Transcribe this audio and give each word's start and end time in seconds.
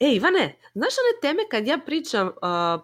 E, 0.00 0.08
Ivane, 0.14 0.56
znaš 0.74 0.94
one 0.98 1.20
teme 1.20 1.42
kad 1.50 1.66
ja 1.66 1.78
pričam 1.86 2.30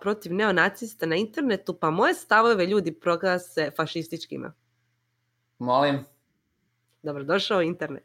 protiv 0.00 0.34
neonacista 0.34 1.06
na 1.06 1.16
internetu, 1.16 1.74
pa 1.74 1.90
moje 1.90 2.14
stavove 2.14 2.66
ljudi 2.66 2.92
proglase 2.92 3.70
fašističkima? 3.76 4.52
Molim. 5.58 6.04
Dobro, 7.02 7.24
došao 7.24 7.62
internet. 7.62 8.04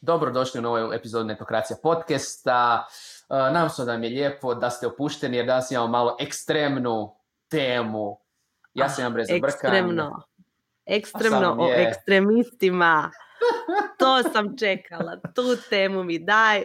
Dobrodošli 0.00 0.58
u 0.58 0.62
novoj 0.62 0.96
epizodu 0.96 1.24
Netokracija 1.24 1.76
podcasta. 1.82 2.86
Nam 3.32 3.70
se 3.70 3.84
da 3.84 3.98
mi 3.98 4.06
je 4.06 4.10
lijepo 4.10 4.54
da 4.54 4.70
ste 4.70 4.86
opušteni 4.86 5.36
jer 5.36 5.46
danas 5.46 5.70
imamo 5.70 5.88
malo 5.88 6.16
ekstremnu 6.20 7.16
temu. 7.48 8.20
Ja 8.74 8.88
sam 8.88 9.06
imam 9.06 9.20
Ekstremno. 9.28 10.22
Ekstremno 10.86 11.56
o 11.58 11.72
ekstremistima. 11.72 13.10
to 13.98 14.22
sam 14.22 14.56
čekala. 14.58 15.16
Tu 15.34 15.42
temu 15.70 16.04
mi 16.04 16.18
daj. 16.18 16.62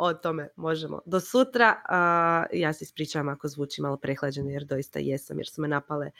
O 0.00 0.14
tome 0.14 0.48
možemo 0.56 1.00
do 1.06 1.20
sutra. 1.20 1.82
ja 2.52 2.72
se 2.72 2.84
ispričavam 2.84 3.28
ako 3.28 3.48
zvuči 3.48 3.82
malo 3.82 3.96
prehlađeno 3.96 4.50
jer 4.50 4.64
doista 4.64 4.98
jesam 4.98 5.38
jer 5.38 5.46
su 5.48 5.62
me 5.62 5.68
napale 5.68 6.10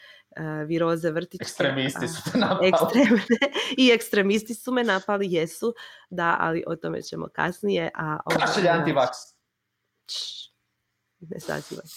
viroze 0.67 1.11
vrtiće. 1.11 1.43
Ekstremisti 1.43 2.09
su 2.09 2.33
te 2.33 2.39
napali. 2.39 2.73
I 3.79 3.91
ekstremisti 3.91 4.55
su 4.55 4.73
me 4.73 4.85
napali, 4.85 5.33
jesu. 5.33 5.75
Da, 6.11 6.37
ali 6.41 6.65
o 6.67 6.77
tome 6.77 7.03
ćemo 7.03 7.29
kasnije. 7.33 7.91
A, 7.95 8.19
Kašelj 8.41 8.69
antivaks 8.69 9.38
ne 11.21 11.41
sazivaj. 11.41 11.85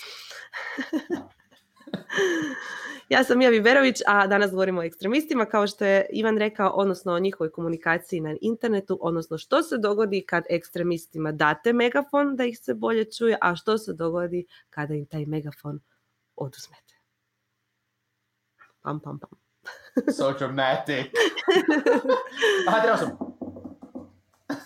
ja 3.09 3.23
sam 3.23 3.37
Mija 3.37 3.49
Viverović, 3.49 4.01
a 4.07 4.27
danas 4.27 4.51
govorimo 4.51 4.81
o 4.81 4.83
ekstremistima, 4.83 5.45
kao 5.45 5.67
što 5.67 5.85
je 5.85 6.05
Ivan 6.11 6.37
rekao, 6.37 6.69
odnosno 6.69 7.13
o 7.13 7.19
njihovoj 7.19 7.51
komunikaciji 7.51 8.21
na 8.21 8.35
internetu, 8.41 8.99
odnosno 9.01 9.37
što 9.37 9.63
se 9.63 9.77
dogodi 9.77 10.25
kad 10.27 10.43
ekstremistima 10.49 11.31
date 11.31 11.73
megafon 11.73 12.35
da 12.35 12.45
ih 12.45 12.59
se 12.59 12.73
bolje 12.73 13.11
čuje, 13.11 13.37
a 13.41 13.55
što 13.55 13.77
se 13.77 13.93
dogodi 13.93 14.45
kada 14.69 14.93
im 14.93 15.05
taj 15.05 15.25
megafon 15.25 15.79
oduzmete. 16.35 16.95
Pam, 18.81 18.99
pam, 18.99 19.19
pam. 19.19 19.29
so 20.17 20.33
dramatic. 20.39 21.11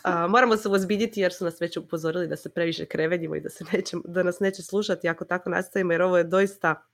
sam 0.02 0.32
moramo 0.32 0.58
se 0.58 0.70
ozbiljiti 0.70 1.22
jer 1.22 1.34
su 1.34 1.46
nas 1.46 1.62
već 1.62 1.78
upozorili 1.78 2.28
da 2.28 2.36
se 2.36 2.50
previše 2.50 2.86
krevedimo 2.86 3.36
i 3.36 3.42
da, 3.42 3.50
se 3.50 3.66
neće, 3.74 3.98
da 4.06 4.24
nas 4.24 4.40
neće 4.40 4.64
slušati 4.64 5.10
ako 5.10 5.26
tako 5.26 5.50
nastavimo 5.50 5.92
jer 5.92 6.02
ovo 6.02 6.18
je 6.18 6.24
doista 6.24 6.86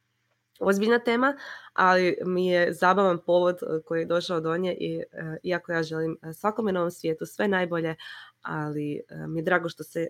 ozbiljna 0.59 0.99
tema, 0.99 1.37
ali 1.73 2.17
mi 2.25 2.47
je 2.47 2.73
zabavan 2.73 3.19
povod 3.25 3.55
e, 3.55 3.81
koji 3.85 3.99
je 3.99 4.05
došao 4.05 4.39
do 4.39 4.57
nje 4.57 4.77
i 4.79 4.95
e, 4.95 5.03
iako 5.43 5.71
ja 5.71 5.83
želim 5.83 6.17
e, 6.21 6.33
svakome 6.33 6.71
na 6.71 6.79
ovom 6.79 6.91
svijetu 6.91 7.25
sve 7.25 7.47
najbolje, 7.47 7.95
ali 8.41 9.01
mi 9.27 9.39
je 9.39 9.43
drago 9.43 9.69
što 9.69 9.83
se 9.83 10.07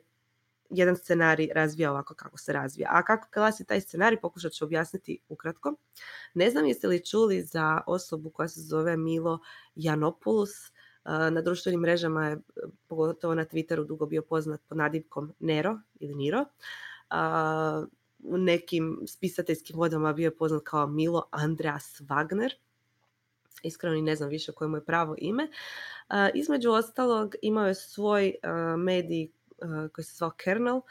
jedan 0.70 0.95
scenarij 0.95 1.50
razvija 1.56 1.92
ovako 1.92 2.14
kako 2.14 2.38
se 2.38 2.54
razvija. 2.54 2.90
A 2.92 3.04
kako 3.04 3.28
glasi 3.34 3.66
taj 3.66 3.82
scenarij 3.82 4.20
pokušat 4.22 4.52
ću 4.52 4.66
objasniti 4.66 5.20
ukratko. 5.30 5.76
Ne 6.34 6.50
znam 6.50 6.66
jeste 6.66 6.88
li 6.88 7.06
čuli 7.06 7.42
za 7.42 7.82
osobu 7.88 8.30
koja 8.30 8.48
se 8.48 8.62
zove 8.62 8.98
Milo 8.98 9.40
Janopoulos, 9.76 10.70
na 11.06 11.42
društvenim 11.42 11.80
mrežama 11.80 12.28
je, 12.28 12.38
pogotovo 12.88 13.36
na 13.36 13.46
Twitteru, 13.46 13.88
dugo 13.88 14.06
bio 14.06 14.22
poznat 14.22 14.62
pod 14.68 14.78
nadivkom 14.78 15.34
Nero 15.40 15.80
ili 16.00 16.16
Niro. 16.16 16.46
U 18.24 18.38
nekim 18.38 19.04
spisateljskim 19.08 19.78
vodama 19.78 20.14
bio 20.14 20.26
je 20.26 20.38
poznat 20.38 20.62
kao 20.64 20.88
Milo 20.88 21.28
Andreas 21.32 22.02
Wagner. 22.02 22.52
Iskreno 23.64 23.96
ni 23.96 24.02
ne 24.02 24.16
znam 24.16 24.30
više 24.30 24.52
koje 24.52 24.67
mu 24.67 24.78
je 24.78 24.86
pravo 24.86 25.16
ime. 25.17 25.48
Između 26.34 26.72
ostalog 26.72 27.36
imao 27.42 27.67
je 27.67 27.76
svoj 27.76 28.36
medij 28.78 29.32
koji 29.94 30.06
se 30.06 30.16
zvao 30.16 30.32
Kernel. 30.38 30.82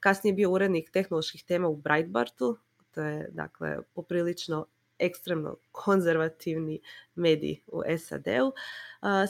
Kasnije 0.00 0.32
je 0.32 0.36
bio 0.36 0.50
urednik 0.50 0.90
tehnoloških 0.90 1.44
tema 1.44 1.68
u 1.68 1.76
Breitbartu. 1.76 2.58
To 2.90 3.00
je 3.00 3.28
dakle 3.32 3.78
poprilično 3.94 4.66
ekstremno 4.98 5.56
konzervativni 5.72 6.80
medij 7.14 7.60
u 7.66 7.82
SAD-u. 7.98 8.52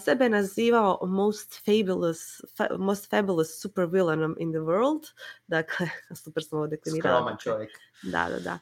sebe 0.04 0.25
je 0.25 0.28
nazivao 0.28 0.98
most 1.06 1.64
fabulous, 1.64 2.41
most 2.78 3.10
fabulous 3.10 3.60
super 3.60 3.86
villain 3.86 4.34
in 4.38 4.53
the 4.53 4.60
world. 4.60 5.04
Dakle, 5.47 5.88
super 6.24 6.42
sam 6.42 6.58
ovo 6.58 6.66
deklinirala. 6.66 7.16
Skroman 7.16 7.38
čovjek. 7.38 7.70
Da, 8.03 8.28
da, 8.28 8.38
da 8.38 8.58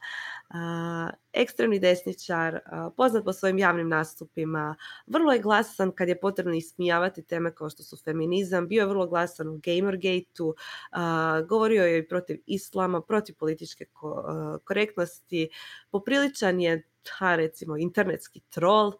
ekstremni 1.33 1.79
desničar, 1.79 2.59
poznat 2.97 3.23
po 3.25 3.33
svojim 3.33 3.57
javnim 3.57 3.89
nastupima, 3.89 4.75
vrlo 5.07 5.31
je 5.33 5.39
glasan 5.39 5.91
kad 5.91 6.07
je 6.09 6.19
potrebno 6.19 6.53
ismijavati 6.53 7.23
teme 7.23 7.55
kao 7.55 7.69
što 7.69 7.83
su 7.83 7.97
feminizam, 8.03 8.67
bio 8.67 8.81
je 8.81 8.87
vrlo 8.87 9.07
glasan 9.07 9.47
u 9.47 9.59
Gamergateu, 9.63 10.53
govorio 11.47 11.83
je 11.85 11.99
i 11.99 12.07
protiv 12.07 12.37
islama, 12.45 13.01
protiv 13.01 13.35
političke 13.39 13.85
korektnosti, 14.63 15.49
popriličan 15.91 16.61
je 16.61 16.89
recimo 17.37 17.77
internetski 17.77 18.41
troll, 18.49 18.91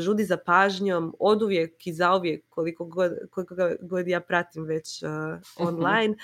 žudi 0.00 0.24
za 0.24 0.36
pažnjom, 0.36 1.14
oduvijek 1.18 1.86
i 1.86 1.92
zauvijek 1.92 2.44
koliko 2.48 2.84
god, 2.84 3.12
koliko 3.30 3.54
god 3.80 4.08
ja 4.08 4.20
pratim 4.20 4.64
već 4.64 5.02
online. 5.56 6.16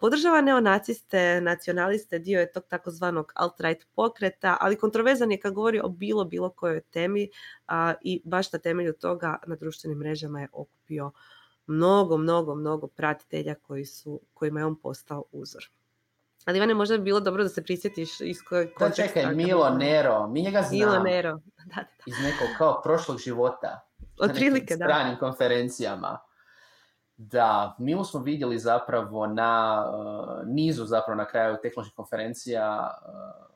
podržava 0.00 0.40
neonaciste, 0.40 1.40
nacionaliste, 1.40 2.18
dio 2.18 2.40
je 2.40 2.52
tog 2.52 2.64
takozvanog 2.68 3.32
alt-right 3.34 3.84
pokreta, 3.94 4.56
ali 4.60 4.76
kontroverzan 4.76 5.30
je 5.30 5.40
kad 5.40 5.54
govori 5.54 5.80
o 5.80 5.88
bilo, 5.88 6.24
bilo 6.24 6.50
kojoj 6.50 6.80
temi 6.80 7.28
i 8.00 8.22
baš 8.24 8.52
na 8.52 8.58
temelju 8.58 8.92
toga 8.92 9.38
na 9.46 9.56
društvenim 9.56 9.98
mrežama 9.98 10.40
je 10.40 10.48
okupio 10.52 11.10
mnogo, 11.66 12.16
mnogo, 12.16 12.54
mnogo 12.54 12.86
pratitelja 12.86 13.54
koji 13.54 13.84
su, 13.84 14.20
kojima 14.34 14.60
je 14.60 14.66
on 14.66 14.80
postao 14.80 15.24
uzor. 15.32 15.70
Ali 16.44 16.58
Ivane, 16.58 16.74
možda 16.74 16.96
bi 16.96 17.04
bilo 17.04 17.20
dobro 17.20 17.42
da 17.42 17.48
se 17.48 17.62
prisjetiš 17.62 18.20
iz 18.20 18.38
kojeg 18.48 18.74
konteksta. 18.74 19.02
Da, 19.02 19.08
čekaj, 19.08 19.34
Milo 19.34 19.70
Nero, 19.70 20.28
mi 20.28 20.42
njega 20.42 20.62
znamo. 20.62 20.92
Milo 20.92 21.02
Nero, 21.02 21.32
da, 21.56 21.74
da. 21.74 21.84
Iz 22.06 22.14
nekog 22.22 22.48
kao 22.58 22.82
prošlog 22.82 23.18
života. 23.18 23.80
Otprilike, 24.20 24.76
da. 24.76 24.84
stranim 24.84 25.18
konferencijama. 25.18 26.18
Da, 27.16 27.76
Milo 27.78 28.04
smo 28.04 28.20
vidjeli 28.20 28.58
zapravo 28.58 29.26
na 29.26 29.84
uh, 29.88 30.46
nizu 30.46 30.84
zapravo 30.84 31.16
na 31.16 31.26
kraju 31.26 31.56
tehnoloških 31.62 31.96
konferencija 31.96 32.90
uh, 33.06 33.52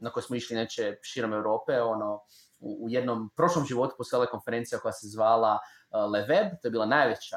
na 0.00 0.10
koje 0.10 0.22
smo 0.22 0.36
išli 0.36 0.56
neće 0.56 0.96
širom 1.02 1.32
Europe, 1.32 1.80
ono, 1.80 2.14
u, 2.58 2.84
u 2.84 2.88
jednom 2.88 3.30
prošlom 3.36 3.64
životu 3.64 3.94
postojala 3.98 4.26
konferencija 4.26 4.78
koja 4.78 4.92
se 4.92 5.08
zvala 5.08 5.58
uh, 5.90 5.98
LeWeb, 5.98 6.50
to 6.62 6.68
je 6.68 6.70
bila 6.70 6.86
najveća 6.86 7.36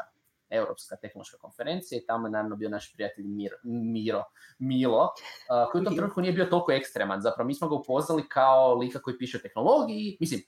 Europska 0.52 0.96
tehnološka 0.96 1.38
konferencija 1.38 2.00
i 2.00 2.06
tamo 2.06 2.28
je 2.28 2.32
naravno 2.32 2.56
bio 2.56 2.70
naš 2.70 2.94
prijatelj 2.94 3.26
Mir, 3.26 3.52
Miro, 3.64 4.24
Milo, 4.60 5.04
uh, 5.04 5.72
koji 5.72 5.82
u 5.82 5.86
tom 5.86 5.96
trenutku 5.96 6.22
nije 6.22 6.34
bio 6.34 6.46
toliko 6.46 6.72
ekstreman. 6.72 7.22
Zapravo 7.22 7.48
mi 7.48 7.56
smo 7.56 7.70
ga 7.70 7.76
upoznali 7.76 8.30
kao 8.30 8.76
lika 8.76 9.02
koji 9.02 9.18
piše 9.18 9.38
o 9.38 9.42
tehnologiji, 9.42 10.18
mislim, 10.20 10.42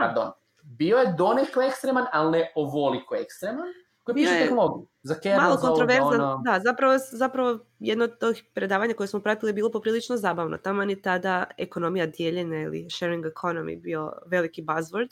pardon, 0.00 0.32
bio 0.62 0.96
je 0.96 1.14
donekle 1.18 1.66
ekstreman, 1.66 2.06
ali 2.12 2.38
ne 2.38 2.52
ovoliko 2.54 3.14
ekstreman, 3.14 3.66
koji 4.04 4.14
piše 4.14 4.38
tehnologiju. 4.38 4.86
Za 5.02 5.14
kernel, 5.14 5.42
malo 5.42 5.56
kontroverzan, 5.56 6.20
ono... 6.20 6.42
da, 6.44 6.60
zapravo, 6.64 6.94
zapravo 7.12 7.58
jedno 7.78 8.04
od 8.04 8.18
tih 8.18 8.44
predavanja 8.54 8.94
koje 8.94 9.06
smo 9.06 9.20
pratili 9.20 9.50
je 9.50 9.54
bilo 9.54 9.70
poprilično 9.70 10.16
zabavno. 10.16 10.58
Tamo 10.58 10.82
je 10.82 11.02
tada 11.02 11.44
ekonomija 11.58 12.06
dijeljenja 12.06 12.60
ili 12.60 12.90
sharing 12.90 13.24
economy 13.24 13.80
bio 13.80 14.12
veliki 14.26 14.62
buzzword 14.62 15.08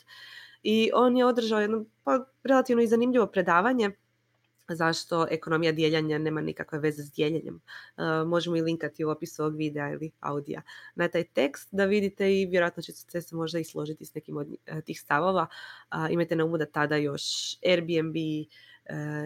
i 0.63 0.91
on 0.93 1.17
je 1.17 1.25
održao 1.25 1.59
jedno 1.59 1.85
pa, 2.03 2.25
relativno 2.43 2.83
i 2.83 2.87
zanimljivo 2.87 3.27
predavanje 3.27 3.91
zašto 4.69 5.27
ekonomija 5.31 5.71
dijeljanja 5.71 6.17
nema 6.17 6.41
nikakve 6.41 6.79
veze 6.79 7.03
s 7.03 7.11
dijeljenjem. 7.11 7.55
Uh, 7.55 8.03
možemo 8.27 8.55
i 8.55 8.61
linkati 8.61 9.05
u 9.05 9.09
opisu 9.09 9.43
ovog 9.43 9.57
videa 9.57 9.89
ili 9.91 10.11
audija 10.19 10.61
na 10.95 11.07
taj 11.07 11.23
tekst 11.23 11.69
da 11.71 11.85
vidite 11.85 12.41
i 12.41 12.45
vjerojatno 12.45 12.83
ćete 12.83 13.21
se 13.21 13.35
možda 13.35 13.59
i 13.59 13.63
složiti 13.63 14.05
s 14.05 14.13
nekim 14.13 14.37
od 14.37 14.47
uh, 14.47 14.81
tih 14.85 14.99
stavova. 14.99 15.47
Imajte 16.09 16.35
na 16.35 16.45
umu 16.45 16.57
da 16.57 16.65
tada 16.65 16.95
još 16.95 17.23
Airbnb 17.65 18.15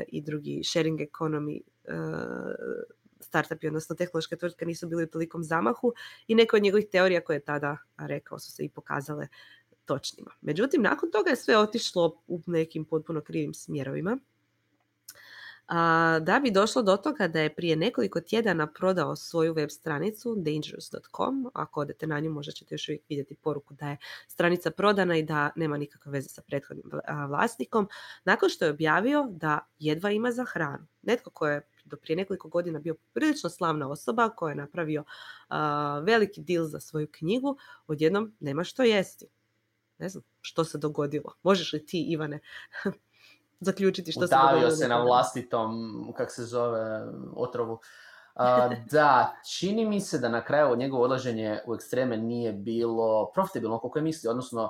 i 0.07 0.21
drugi 0.21 0.61
sharing 0.63 0.99
economy 0.99 1.61
startupi, 3.19 3.67
odnosno 3.67 3.95
tehnološke 3.95 4.35
tvrtke 4.35 4.65
nisu 4.65 4.87
bili 4.87 5.03
u 5.03 5.07
tolikom 5.07 5.43
zamahu 5.43 5.93
i 6.27 6.35
neke 6.35 6.55
od 6.55 6.61
njegovih 6.61 6.87
teorija 6.91 7.21
koje 7.21 7.35
je 7.35 7.45
tada 7.45 7.77
rekao 7.97 8.39
su 8.39 8.51
se 8.51 8.65
i 8.65 8.69
pokazale 8.69 9.27
točnima. 9.85 10.31
Međutim, 10.41 10.81
nakon 10.81 11.11
toga 11.11 11.29
je 11.29 11.35
sve 11.35 11.57
otišlo 11.57 12.21
u 12.27 12.41
nekim 12.45 12.85
potpuno 12.85 13.21
krivim 13.21 13.53
smjerovima 13.53 14.17
a, 15.67 16.19
da 16.21 16.39
bi 16.39 16.51
došlo 16.51 16.81
do 16.81 16.97
toga 16.97 17.27
da 17.27 17.41
je 17.41 17.55
prije 17.55 17.75
nekoliko 17.75 18.21
tjedana 18.21 18.67
prodao 18.67 19.15
svoju 19.15 19.53
web 19.53 19.69
stranicu 19.69 20.35
dangerous.com. 20.37 21.51
Ako 21.53 21.81
odete 21.81 22.07
na 22.07 22.19
nju 22.19 22.31
možda 22.31 22.51
ćete 22.51 22.75
još 22.75 22.89
uvijek 22.89 23.01
vidjeti 23.09 23.35
poruku 23.35 23.73
da 23.73 23.89
je 23.89 23.97
stranica 24.27 24.71
prodana 24.71 25.17
i 25.17 25.23
da 25.23 25.49
nema 25.55 25.77
nikakve 25.77 26.11
veze 26.11 26.29
sa 26.29 26.41
prethodnim 26.41 26.83
vlasnikom. 27.29 27.87
Nakon 28.25 28.49
što 28.49 28.65
je 28.65 28.71
objavio 28.71 29.27
da 29.29 29.59
jedva 29.79 30.11
ima 30.11 30.31
za 30.31 30.45
hranu. 30.45 30.87
Netko 31.01 31.29
ko 31.29 31.47
je 31.47 31.61
do 31.85 31.97
prije 31.97 32.17
nekoliko 32.17 32.49
godina 32.49 32.79
bio 32.79 32.95
prilično 33.13 33.49
slavna 33.49 33.89
osoba 33.89 34.29
koja 34.29 34.51
je 34.51 34.55
napravio 34.55 35.03
veliki 36.03 36.41
dil 36.41 36.65
za 36.65 36.79
svoju 36.79 37.07
knjigu, 37.11 37.57
odjednom 37.87 38.35
nema 38.39 38.63
što 38.63 38.83
jesti. 38.83 39.27
Ne 39.97 40.09
znam 40.09 40.23
što 40.41 40.63
se 40.63 40.77
dogodilo. 40.77 41.33
Možeš 41.43 41.73
li 41.73 41.85
ti, 41.85 42.05
Ivane, 42.09 42.39
zaključiti 43.59 44.11
što 44.11 44.27
se 44.27 44.35
dogodilo? 44.35 44.71
se 44.71 44.87
na 44.87 45.01
vlastitom, 45.01 45.73
kak 46.17 46.31
se 46.31 46.43
zove, 46.43 47.03
otrovu. 47.35 47.79
da, 48.91 49.35
čini 49.57 49.85
mi 49.85 50.01
se 50.01 50.19
da 50.19 50.29
na 50.29 50.43
kraju 50.45 50.75
njegovo 50.75 51.03
odlaženje 51.03 51.59
u 51.67 51.75
ekstreme 51.75 52.17
nije 52.17 52.53
bilo 52.53 53.31
profitabilno 53.33 53.79
koliko 53.79 53.99
je 53.99 54.03
misli, 54.03 54.29
odnosno 54.29 54.69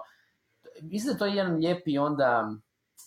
mislim 0.81 1.13
da 1.13 1.19
to 1.19 1.25
je 1.25 1.36
jedan 1.36 1.56
lijepi 1.56 1.98
onda 1.98 2.50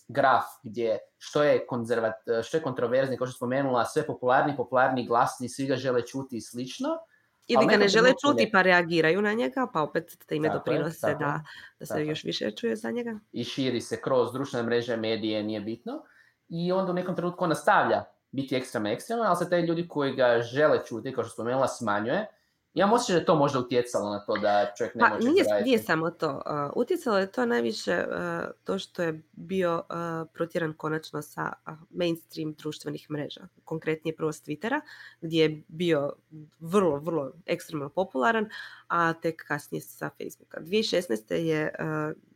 graf 0.09 0.45
gdje 0.63 0.99
što 1.19 1.43
je, 1.43 1.67
konzervat, 1.67 2.15
što 2.43 2.57
je 2.57 2.63
kontroverzni, 2.63 3.17
kao 3.17 3.27
što 3.27 3.37
spomenula, 3.37 3.85
sve 3.85 4.07
popularni, 4.07 4.57
popularni, 4.57 5.07
glasni, 5.07 5.49
svi 5.49 5.67
ga 5.67 5.77
žele 5.77 6.07
čuti 6.07 6.37
i 6.37 6.41
slično. 6.41 6.89
Ili 7.47 7.67
ga 7.67 7.77
ne 7.77 7.89
žele 7.89 8.13
čuti 8.21 8.51
pa 8.53 8.63
reagiraju 8.63 9.23
na 9.23 9.33
njega, 9.33 9.67
pa 9.73 9.83
opet 9.83 10.19
time 10.27 10.49
doprinose 10.49 11.15
da, 11.15 11.41
da 11.79 11.87
se 11.87 12.07
još 12.07 12.25
više 12.25 12.51
čuje 12.51 12.77
za 12.77 12.91
njega. 12.91 13.19
I 13.33 13.45
širi 13.45 13.81
se 13.81 14.01
kroz 14.01 14.33
društvene 14.33 14.67
mreže, 14.67 14.97
medije, 14.97 15.43
nije 15.43 15.61
bitno. 15.61 16.03
I 16.49 16.73
onda 16.73 16.93
u 16.93 16.95
nekom 16.95 17.17
trenutku 17.17 17.45
on 17.45 17.51
nastavlja 17.51 18.05
biti 18.31 18.57
ekstremno 18.57 18.89
ekstremno, 18.89 19.25
ali 19.25 19.37
se 19.37 19.51
taj 19.51 19.61
ljudi 19.61 19.89
koji 19.89 20.15
ga 20.15 20.43
žele 20.43 20.81
čuti, 20.87 21.13
kao 21.13 21.25
što 21.25 21.33
spomenula, 21.33 21.69
smanjuje 21.69 22.27
ja 22.75 22.93
osjećaj 22.93 23.15
da 23.15 23.21
je 23.21 23.25
to 23.25 23.35
možda 23.35 23.59
utjecalo 23.59 24.11
na 24.11 24.25
to 24.25 24.37
da 24.37 24.73
čovjek 24.79 24.95
ne 24.95 25.01
pa, 25.01 25.15
može 25.15 25.29
nije, 25.29 25.45
nije 25.65 25.79
samo 25.79 26.11
to. 26.11 26.43
utjecalo 26.77 27.19
je 27.19 27.33
to 27.33 27.47
najviše 27.47 28.05
to 28.65 28.79
što 28.79 29.03
je 29.03 29.23
bio 29.33 29.83
protjeran 30.33 30.73
konačno 30.73 31.23
sa 31.23 31.53
mainstream 31.91 32.53
društvenih 32.53 33.11
mreža. 33.11 33.41
Konkretnije 33.65 34.17
prvo 34.17 34.33
s 34.33 34.43
Twittera, 34.45 34.81
gdje 35.21 35.43
je 35.43 35.63
bio 35.69 36.13
vrlo, 36.61 36.99
vrlo 36.99 37.33
ekstremno 37.47 37.89
popularan, 37.89 38.49
a 38.89 39.13
tek 39.13 39.45
kasnije 39.49 39.83
sa 39.83 40.11
Facebooka. 40.19 40.61
2016. 40.61 41.35
je, 41.35 41.75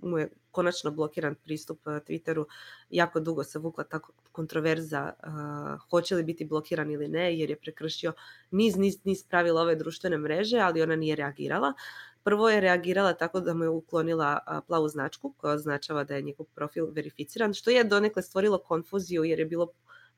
mu 0.00 0.18
je 0.18 0.28
konačno 0.54 0.90
blokiran 0.90 1.34
pristup 1.34 1.80
Twitteru. 1.84 2.44
Jako 2.90 3.20
dugo 3.20 3.44
se 3.44 3.58
vukla 3.58 3.84
ta 3.84 4.00
kontroverza 4.32 5.12
hoće 5.90 6.14
li 6.14 6.22
biti 6.22 6.44
blokiran 6.44 6.90
ili 6.90 7.08
ne, 7.08 7.38
jer 7.38 7.50
je 7.50 7.56
prekršio 7.56 8.12
niz, 8.50 8.76
niz, 8.76 8.98
niz 9.04 9.24
pravila 9.28 9.62
ove 9.62 9.76
društvene 9.76 10.18
mreže, 10.18 10.58
ali 10.58 10.82
ona 10.82 10.96
nije 10.96 11.16
reagirala. 11.16 11.72
Prvo 12.24 12.48
je 12.50 12.60
reagirala 12.60 13.12
tako 13.12 13.40
da 13.40 13.54
mu 13.54 13.64
je 13.64 13.68
uklonila 13.68 14.62
plavu 14.66 14.88
značku 14.88 15.34
koja 15.36 15.54
označava 15.54 16.04
da 16.04 16.16
je 16.16 16.22
njegov 16.22 16.46
profil 16.54 16.86
verificiran, 16.92 17.54
što 17.54 17.70
je 17.70 17.84
donekle 17.84 18.22
stvorilo 18.22 18.58
konfuziju 18.58 19.24
jer 19.24 19.38
je 19.38 19.46
bilo 19.46 19.68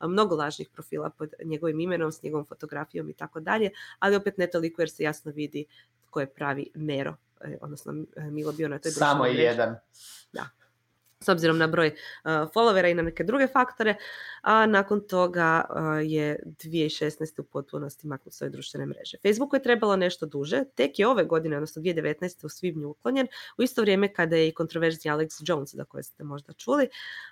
mnogo 0.05 0.35
lažnih 0.35 0.69
profila 0.69 1.09
pod 1.09 1.33
njegovim 1.43 1.79
imenom, 1.79 2.11
s 2.11 2.23
njegovom 2.23 2.45
fotografijom 2.45 3.09
i 3.09 3.13
tako 3.13 3.39
dalje, 3.39 3.71
ali 3.99 4.15
opet 4.15 4.37
ne 4.37 4.47
toliko 4.47 4.81
jer 4.81 4.89
se 4.89 5.03
jasno 5.03 5.31
vidi 5.31 5.65
tko 6.07 6.19
je 6.19 6.33
pravi 6.33 6.69
Nero, 6.75 7.11
e, 7.11 7.26
odnosno 7.61 7.93
Milo 8.31 8.51
bio 8.51 8.67
na 8.67 8.79
toj 8.79 8.91
Samo 8.91 9.25
jedan. 9.25 9.75
Da 10.31 10.49
s 11.21 11.29
obzirom 11.29 11.57
na 11.57 11.67
broj 11.67 11.87
uh, 11.87 12.31
followera 12.53 12.91
i 12.91 12.93
na 12.93 13.01
neke 13.01 13.23
druge 13.23 13.47
faktore, 13.47 13.95
a 14.41 14.65
nakon 14.65 15.01
toga 15.07 15.65
je 16.03 16.39
2016. 16.45 17.41
u 17.41 17.43
potpunosti 17.43 18.07
maknut 18.07 18.33
svoje 18.33 18.49
društvene 18.49 18.85
mreže. 18.85 19.17
Facebooku 19.21 19.55
je 19.55 19.63
trebalo 19.63 19.95
nešto 19.95 20.25
duže, 20.25 20.63
tek 20.75 20.99
je 20.99 21.07
ove 21.07 21.25
godine, 21.25 21.57
odnosno 21.57 21.81
2019. 21.81 22.45
u 22.45 22.49
svibnju 22.49 22.89
uklonjen, 22.89 23.27
u 23.57 23.63
isto 23.63 23.81
vrijeme 23.81 24.13
kada 24.13 24.35
je 24.35 24.47
i 24.47 24.53
kontroverzija 24.53 25.15
Alex 25.15 25.41
Jones, 25.45 25.75
za 25.75 25.85
koje 25.85 26.03
ste 26.03 26.23
možda 26.23 26.53
čuli. 26.53 26.89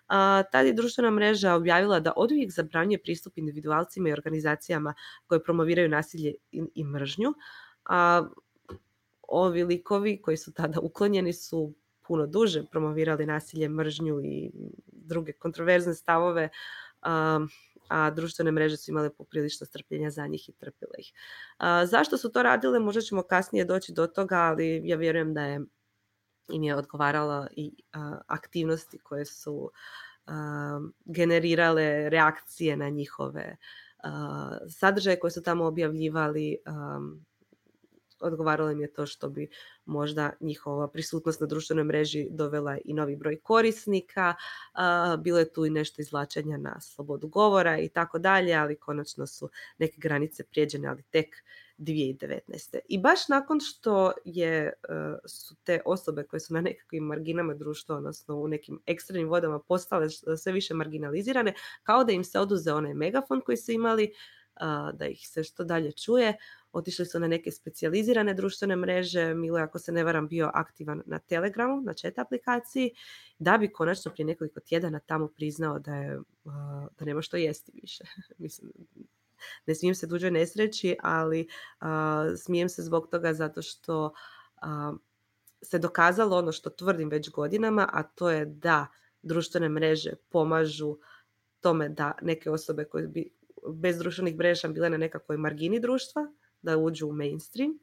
A, 0.08 0.44
tad 0.52 0.66
je 0.66 0.74
društvena 0.74 1.12
mreža 1.12 1.54
objavila 1.54 2.00
da 2.00 2.14
oduvijek 2.16 2.52
zabranjuje 2.52 3.02
pristup 3.02 3.38
individualcima 3.38 4.10
i 4.10 4.14
organizacijama 4.14 4.94
koje 5.28 5.44
promoviraju 5.44 5.90
nasilje 5.90 6.34
i, 6.52 6.64
i 6.76 6.84
mržnju. 6.84 7.34
A, 7.86 8.28
ovi 9.28 9.64
likovi 9.64 10.22
koji 10.22 10.38
su 10.38 10.54
tada 10.54 10.80
uklonjeni 10.80 11.34
su 11.34 11.74
puno 12.08 12.28
duže 12.28 12.64
promovirali 12.72 13.26
nasilje, 13.26 13.70
mržnju 13.70 14.22
i 14.24 14.52
druge 14.88 15.34
kontroverzne 15.34 15.94
stavove, 15.94 16.50
a 17.90 18.12
društvene 18.12 18.52
mreže 18.52 18.78
su 18.78 18.92
imale 18.92 19.10
poprilično 19.10 19.66
strpljenja 19.66 20.10
za 20.10 20.28
njih 20.28 20.50
i 20.50 20.54
trpile 20.54 20.94
ih. 20.98 21.14
zašto 21.86 22.18
su 22.18 22.32
to 22.32 22.44
radile, 22.44 22.80
možda 22.80 23.02
ćemo 23.02 23.24
kasnije 23.24 23.66
doći 23.66 23.94
do 23.94 24.08
toga, 24.08 24.38
ali 24.38 24.82
ja 24.86 24.98
vjerujem 24.98 25.34
da 25.34 25.42
je 25.42 25.62
im 26.50 26.64
je 26.64 26.76
odgovarala 26.76 27.48
i 27.52 27.72
aktivnosti 28.28 29.00
koje 29.00 29.26
su 29.26 29.72
generirale 31.06 32.10
reakcije 32.10 32.78
na 32.78 32.90
njihove 32.90 33.58
sadržaje 34.70 35.20
koje 35.20 35.32
su 35.32 35.44
tamo 35.44 35.66
objavljivali, 35.66 36.58
odgovaralo 38.26 38.72
im 38.72 38.82
je 38.82 38.94
to 38.94 39.06
što 39.06 39.30
bi 39.30 39.50
možda 39.86 40.32
njihova 40.40 40.88
prisutnost 40.88 41.42
na 41.42 41.48
društvenoj 41.48 41.84
mreži 41.84 42.28
dovela 42.30 42.78
i 42.86 42.94
novi 42.94 43.16
broj 43.16 43.40
korisnika, 43.42 44.34
bilo 45.20 45.40
je 45.40 45.54
tu 45.54 45.66
i 45.66 45.70
nešto 45.70 46.02
izvlačenja 46.02 46.58
na 46.58 46.82
slobodu 46.82 47.28
govora 47.28 47.80
i 47.80 47.90
tako 47.90 48.20
dalje, 48.20 48.54
ali 48.54 48.80
konačno 48.80 49.28
su 49.28 49.50
neke 49.78 49.96
granice 49.98 50.44
prijeđene, 50.44 50.88
ali 50.88 51.04
tek 51.04 51.36
2019. 51.78 52.80
I 52.90 52.98
baš 52.98 53.28
nakon 53.28 53.60
što 53.60 54.12
je, 54.26 54.58
e, 54.58 54.74
su 55.26 55.56
te 55.64 55.82
osobe 55.86 56.24
koje 56.24 56.40
su 56.40 56.54
na 56.54 56.62
nekakvim 56.62 57.04
marginama 57.04 57.54
društva, 57.54 57.96
odnosno 57.96 58.36
u 58.36 58.48
nekim 58.48 58.80
ekstremnim 58.86 59.30
vodama 59.30 59.60
postale 59.60 60.10
sve 60.38 60.52
više 60.52 60.74
marginalizirane, 60.74 61.54
kao 61.84 62.04
da 62.04 62.12
im 62.12 62.24
se 62.24 62.40
oduze 62.40 62.74
onaj 62.74 62.94
megafon 62.94 63.42
koji 63.42 63.58
su 63.58 63.72
imali, 63.72 64.14
da 64.94 65.08
ih 65.08 65.28
se 65.28 65.44
što 65.44 65.64
dalje 65.64 65.92
čuje, 65.92 66.38
otišli 66.76 67.06
su 67.06 67.20
na 67.20 67.28
neke 67.28 67.52
specijalizirane 67.52 68.34
društvene 68.34 68.76
mreže, 68.76 69.34
Milo 69.34 69.60
ako 69.60 69.80
se 69.80 69.92
ne 69.92 70.04
varam 70.04 70.28
bio 70.28 70.52
aktivan 70.54 71.02
na 71.06 71.20
Telegramu, 71.20 71.82
na 71.82 71.94
chat 71.94 72.20
aplikaciji, 72.20 72.92
da 73.40 73.58
bi 73.58 73.72
konačno 73.72 74.12
prije 74.12 74.26
nekoliko 74.26 74.60
tjedana 74.60 75.00
tamo 75.00 75.28
priznao 75.28 75.80
da, 75.80 75.96
je, 75.96 76.20
da 77.00 77.06
nema 77.06 77.22
što 77.22 77.38
jesti 77.38 77.72
više. 77.82 78.04
Mislim, 78.38 78.72
ne 79.66 79.76
smijem 79.76 79.96
se 79.96 80.08
duđoj 80.08 80.32
nesreći, 80.32 80.96
ali 81.04 81.48
smijem 82.38 82.70
se 82.70 82.82
zbog 82.82 83.08
toga 83.12 83.34
zato 83.34 83.62
što 83.62 84.14
se 85.62 85.80
dokazalo 85.80 86.38
ono 86.38 86.52
što 86.52 86.70
tvrdim 86.70 87.10
već 87.10 87.30
godinama, 87.32 87.90
a 87.94 88.04
to 88.04 88.30
je 88.30 88.46
da 88.46 88.88
društvene 89.22 89.70
mreže 89.70 90.14
pomažu 90.30 90.98
tome 91.62 91.90
da 91.90 92.12
neke 92.22 92.52
osobe 92.52 92.86
koje 92.86 93.08
bi 93.08 93.30
bez 93.74 93.98
društvenih 93.98 94.36
mreža 94.36 94.68
bile 94.68 94.90
na 94.90 94.98
nekakvoj 94.98 95.38
margini 95.38 95.80
društva, 95.80 96.28
da 96.66 96.78
uđu 96.78 97.08
u 97.08 97.14
mainstream. 97.14 97.80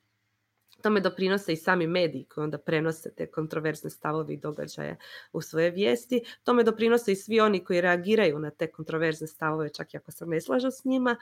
Tome 0.82 1.00
doprinose 1.00 1.52
i 1.52 1.56
sami 1.56 1.86
mediji 1.86 2.24
koji 2.24 2.44
onda 2.44 2.58
prenose 2.58 3.14
te 3.14 3.26
kontroverzne 3.26 3.90
stavove 3.90 4.34
i 4.34 4.36
događaje 4.36 4.96
u 5.32 5.40
svoje 5.40 5.70
vijesti. 5.70 6.22
Tome 6.44 6.64
doprinose 6.64 7.12
i 7.12 7.16
svi 7.16 7.40
oni 7.40 7.64
koji 7.64 7.80
reagiraju 7.80 8.38
na 8.38 8.50
te 8.50 8.70
kontroverzne 8.70 9.26
stavove, 9.26 9.68
čak 9.68 9.94
i 9.94 9.96
ako 9.96 10.12
se 10.12 10.26
ne 10.26 10.40
slažu 10.40 10.70
s 10.70 10.84
njima. 10.84 11.16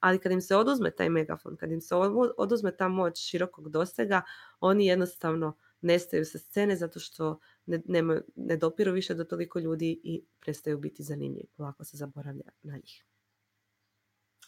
Ali 0.00 0.18
kad 0.18 0.32
im 0.32 0.40
se 0.40 0.56
oduzme 0.56 0.90
taj 0.90 1.10
megafon, 1.10 1.56
kad 1.56 1.72
im 1.72 1.80
se 1.80 1.94
oduzme 2.36 2.76
ta 2.76 2.88
moć 2.88 3.18
širokog 3.30 3.68
dosega, 3.70 4.22
oni 4.60 4.86
jednostavno 4.86 5.56
nestaju 5.80 6.24
sa 6.24 6.38
scene 6.38 6.76
zato 6.76 7.00
što 7.00 7.38
ne, 7.66 7.82
nema, 7.84 8.20
ne 8.36 8.56
dopiru 8.56 8.92
više 8.92 9.14
do 9.14 9.24
toliko 9.24 9.58
ljudi 9.58 10.00
i 10.04 10.24
prestaju 10.40 10.78
biti 10.78 11.02
zanimljivi. 11.02 11.48
Lako 11.58 11.84
se 11.84 11.96
zaboravlja 11.96 12.50
na 12.62 12.76
njih. 12.76 13.04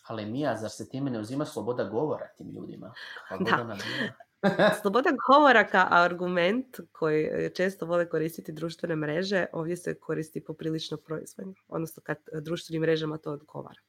Ali 0.09 0.27
Mija, 0.27 0.57
zar 0.57 0.71
se 0.71 0.89
time 0.89 1.11
ne 1.11 1.21
uzima 1.21 1.45
sloboda 1.45 1.85
govora 1.85 2.29
tim 2.37 2.51
ljudima? 2.51 2.93
Da. 3.41 3.77
sloboda 4.83 5.11
govora 5.29 5.67
kao 5.67 5.87
argument 5.91 6.81
koji 6.93 7.29
često 7.55 7.87
vole 7.87 8.09
koristiti 8.09 8.53
društvene 8.53 8.97
mreže, 8.97 9.47
ovdje 9.53 9.77
se 9.77 9.95
koristi 9.95 10.45
poprilično 10.45 10.97
proizvodno, 10.97 11.55
odnosno 11.69 12.03
kad 12.03 12.19
društvenim 12.43 12.83
mrežama 12.83 13.19
to 13.19 13.33
odgovara. 13.33 13.81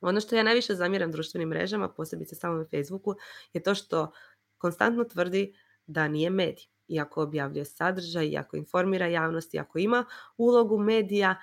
Ono 0.00 0.20
što 0.20 0.36
ja 0.36 0.42
najviše 0.42 0.74
zamjeram 0.74 1.12
društvenim 1.12 1.48
mrežama, 1.48 1.88
posebice 1.88 2.34
samom 2.34 2.66
Facebooku, 2.70 3.14
je 3.52 3.62
to 3.62 3.74
što 3.74 4.12
konstantno 4.58 5.04
tvrdi 5.04 5.54
da 5.86 6.08
nije 6.08 6.30
medij. 6.30 6.64
Iako 6.88 7.22
objavljuje 7.22 7.64
sadržaj, 7.64 8.26
iako 8.26 8.56
informira 8.56 9.06
javnost, 9.06 9.54
iako 9.54 9.78
ima 9.78 10.04
ulogu 10.36 10.78
medija, 10.78 11.36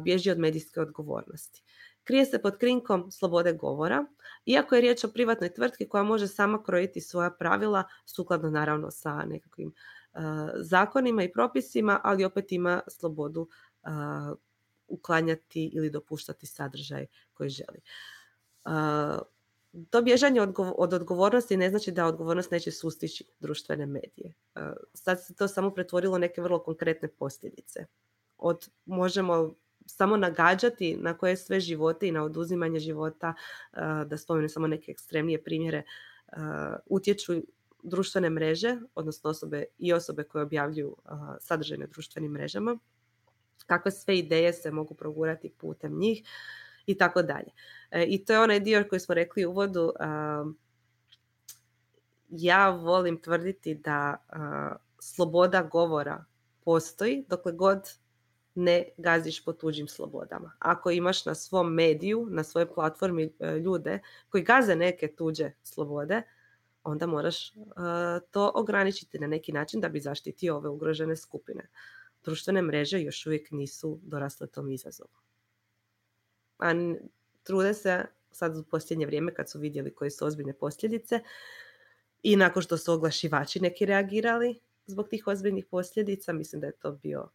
bježi 0.00 0.30
od 0.30 0.38
medijske 0.38 0.80
odgovornosti 0.80 1.65
krije 2.06 2.24
se 2.24 2.42
pod 2.42 2.58
krinkom 2.58 3.10
slobode 3.10 3.52
govora, 3.52 4.06
iako 4.46 4.74
je 4.74 4.80
riječ 4.80 5.04
o 5.04 5.08
privatnoj 5.08 5.54
tvrtki 5.54 5.88
koja 5.88 6.02
može 6.02 6.28
sama 6.28 6.62
krojiti 6.62 7.00
svoja 7.00 7.30
pravila, 7.30 7.84
sukladno 8.06 8.50
naravno 8.50 8.90
sa 8.90 9.24
nekakvim 9.24 9.68
uh, 9.68 10.20
zakonima 10.56 11.22
i 11.22 11.32
propisima, 11.32 12.00
ali 12.04 12.24
opet 12.24 12.52
ima 12.52 12.80
slobodu 12.88 13.40
uh, 13.40 14.38
uklanjati 14.88 15.70
ili 15.74 15.90
dopuštati 15.90 16.46
sadržaj 16.46 17.06
koji 17.34 17.50
želi. 17.50 17.80
Uh, 18.64 18.72
to 19.90 20.02
bježanje 20.02 20.40
od 20.76 20.92
odgovornosti 20.92 21.56
ne 21.56 21.70
znači 21.70 21.92
da 21.92 22.06
odgovornost 22.06 22.50
neće 22.50 22.70
sustići 22.70 23.24
društvene 23.40 23.86
medije. 23.86 24.34
Sad 24.94 25.24
se 25.24 25.34
to 25.34 25.48
samo 25.48 25.70
pretvorilo 25.70 26.18
neke 26.18 26.40
vrlo 26.40 26.58
konkretne 26.62 27.08
posljedice. 27.08 27.86
Od 28.38 28.68
možemo 28.84 29.54
samo 29.86 30.16
nagađati 30.16 30.96
na 30.96 31.18
koje 31.18 31.36
sve 31.36 31.60
živote 31.60 32.08
i 32.08 32.12
na 32.12 32.24
oduzimanje 32.24 32.80
života, 32.80 33.34
da 34.06 34.18
spomenem 34.18 34.48
samo 34.48 34.66
neke 34.66 34.90
ekstremnije 34.90 35.44
primjere, 35.44 35.82
utječu 36.86 37.32
društvene 37.82 38.30
mreže, 38.30 38.76
odnosno 38.94 39.30
osobe 39.30 39.64
i 39.78 39.92
osobe 39.92 40.24
koje 40.24 40.42
objavljuju 40.42 40.96
sadržaj 41.40 41.78
na 41.78 41.86
društvenim 41.86 42.32
mrežama, 42.32 42.78
kakve 43.66 43.90
sve 43.90 44.18
ideje 44.18 44.52
se 44.52 44.70
mogu 44.70 44.94
progurati 44.94 45.52
putem 45.58 45.98
njih 45.98 46.22
i 46.86 46.98
tako 46.98 47.22
dalje. 47.22 47.50
E, 47.90 48.04
I 48.08 48.24
to 48.24 48.32
je 48.32 48.40
onaj 48.40 48.60
dio 48.60 48.84
koji 48.88 49.00
smo 49.00 49.14
rekli 49.14 49.46
u 49.46 49.50
uvodu. 49.50 49.92
Ja 52.28 52.70
volim 52.70 53.22
tvrditi 53.22 53.74
da 53.74 54.16
sloboda 55.00 55.62
govora 55.62 56.24
postoji 56.64 57.24
dokle 57.28 57.52
god 57.52 57.78
ne 58.56 58.84
gaziš 58.96 59.44
po 59.44 59.52
tuđim 59.52 59.88
slobodama. 59.88 60.52
Ako 60.58 60.90
imaš 60.90 61.24
na 61.24 61.34
svom 61.34 61.74
mediju, 61.74 62.26
na 62.30 62.44
svojoj 62.44 62.74
platformi 62.74 63.32
e, 63.38 63.58
ljude 63.58 63.98
koji 64.28 64.44
gaze 64.44 64.76
neke 64.76 65.14
tuđe 65.14 65.50
slobode, 65.62 66.22
onda 66.86 67.06
moraš 67.06 67.54
uh, 67.54 67.62
to 68.30 68.52
ograničiti 68.54 69.18
na 69.18 69.26
neki 69.26 69.52
način 69.52 69.80
da 69.80 69.88
bi 69.88 70.00
zaštitio 70.00 70.56
ove 70.56 70.68
ugrožene 70.68 71.16
skupine. 71.16 71.68
Društvene 72.24 72.62
mreže 72.62 73.02
još 73.02 73.26
uvijek 73.26 73.50
nisu 73.50 73.98
dorasle 74.02 74.46
tom 74.46 74.70
izazovu. 74.70 75.10
A 76.58 76.72
trude 77.42 77.74
se 77.74 78.04
sad 78.30 78.56
u 78.56 78.64
posljednje 78.64 79.06
vrijeme 79.06 79.34
kad 79.34 79.50
su 79.50 79.58
vidjeli 79.58 79.94
koje 79.94 80.10
su 80.10 80.26
ozbiljne 80.26 80.52
posljedice 80.52 81.20
i 82.22 82.36
nakon 82.36 82.62
što 82.62 82.76
su 82.76 82.92
oglašivači 82.92 83.60
neki 83.60 83.86
reagirali 83.86 84.60
zbog 84.86 85.08
tih 85.08 85.26
ozbiljnih 85.26 85.66
posljedica, 85.70 86.32
mislim 86.32 86.60
da 86.60 86.66
je 86.66 86.76
to 86.76 86.92
bio 86.92 87.28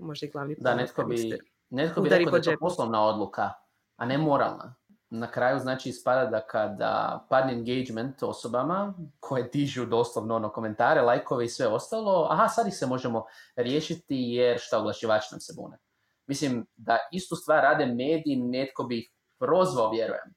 možda 0.00 0.26
i 0.26 0.30
glavni 0.30 0.56
Da, 0.58 0.74
netko 0.74 1.04
bi, 1.04 1.38
netko 1.70 2.00
bi 2.00 2.08
rekao 2.08 2.30
da 2.30 2.50
je 2.50 2.56
to 2.56 2.60
poslovna 2.60 3.02
odluka, 3.02 3.50
a 3.96 4.06
ne 4.06 4.18
moralna 4.18 4.74
na 5.10 5.30
kraju 5.30 5.58
znači 5.58 5.88
ispada 5.88 6.26
da 6.26 6.46
kada 6.46 7.26
padne 7.30 7.52
engagement 7.52 8.22
osobama 8.22 8.94
koje 9.20 9.42
dižu 9.42 9.86
doslovno 9.86 10.36
ono 10.36 10.48
komentare, 10.48 11.00
lajkove 11.00 11.44
i 11.44 11.48
sve 11.48 11.66
ostalo, 11.66 12.26
aha, 12.30 12.48
sad 12.48 12.66
ih 12.66 12.74
se 12.74 12.86
možemo 12.86 13.24
riješiti 13.56 14.16
jer 14.16 14.58
šta 14.58 14.78
oglašivači 14.78 15.28
nam 15.32 15.40
se 15.40 15.52
bune. 15.56 15.78
Mislim 16.26 16.66
da 16.76 16.98
istu 17.12 17.36
stvar 17.36 17.62
rade 17.62 17.86
mediji, 17.86 18.36
netko 18.36 18.84
bi 18.84 18.98
ih 18.98 19.10
prozvao, 19.38 19.90
vjerujem. 19.90 20.34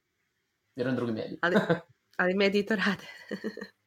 Vjerujem 0.76 0.96
drugi 0.96 1.12
mediji. 1.12 1.40
ali, 1.42 1.56
ali 2.22 2.34
mediji 2.34 2.66
to 2.66 2.76
rade. 2.76 3.08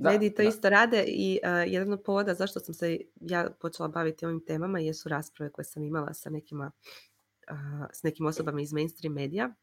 da, 0.00 0.10
mediji 0.10 0.34
to 0.34 0.42
isto 0.42 0.70
rade 0.70 1.04
i 1.06 1.40
uh, 1.44 1.72
jedan 1.72 1.92
od 1.92 2.02
povoda 2.02 2.34
zašto 2.34 2.60
sam 2.60 2.74
se 2.74 2.98
ja 3.20 3.50
počela 3.60 3.88
baviti 3.88 4.26
ovim 4.26 4.44
temama 4.46 4.80
jesu 4.80 5.08
rasprave 5.08 5.52
koje 5.52 5.64
sam 5.64 5.84
imala 5.84 6.14
sa 6.14 6.30
nekima 6.30 6.70
uh, 7.50 7.86
s 7.92 8.02
nekim 8.02 8.26
osobama 8.26 8.60
iz 8.60 8.72
mainstream 8.72 9.14
medija. 9.14 9.54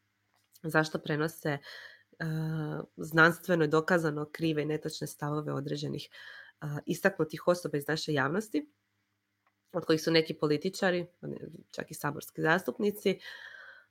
Zašto 0.62 0.98
prenose 0.98 1.58
uh, 1.58 2.84
znanstveno 2.96 3.64
i 3.64 3.68
dokazano 3.68 4.28
krive 4.32 4.62
i 4.62 4.66
netočne 4.66 5.06
stavove 5.06 5.52
određenih 5.52 6.08
uh, 6.62 6.68
istaknutih 6.86 7.48
osoba 7.48 7.76
iz 7.76 7.88
naše 7.88 8.12
javnosti, 8.12 8.70
od 9.72 9.84
kojih 9.84 10.02
su 10.02 10.10
neki 10.10 10.34
političari, 10.34 11.06
čak 11.70 11.90
i 11.90 11.94
saborski 11.94 12.42
zastupnici, 12.42 13.18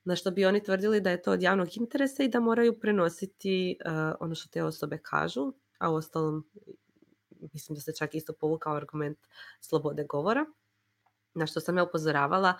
na 0.03 0.15
što 0.15 0.31
bi 0.31 0.45
oni 0.45 0.63
tvrdili 0.63 1.01
da 1.01 1.11
je 1.11 1.21
to 1.21 1.31
od 1.31 1.41
javnog 1.41 1.77
interesa 1.77 2.23
i 2.23 2.27
da 2.27 2.39
moraju 2.39 2.79
prenositi 2.79 3.77
uh, 3.85 3.91
ono 4.19 4.35
što 4.35 4.49
te 4.49 4.63
osobe 4.63 4.97
kažu, 4.97 5.53
a 5.77 5.89
u 5.91 5.95
ostalom 5.95 6.49
mislim 7.53 7.75
da 7.75 7.81
se 7.81 7.95
čak 7.95 8.15
isto 8.15 8.33
povukao 8.33 8.75
argument 8.75 9.17
slobode 9.59 10.03
govora, 10.03 10.45
na 11.33 11.47
što 11.47 11.59
sam 11.59 11.77
ja 11.77 11.83
upozoravala 11.83 12.53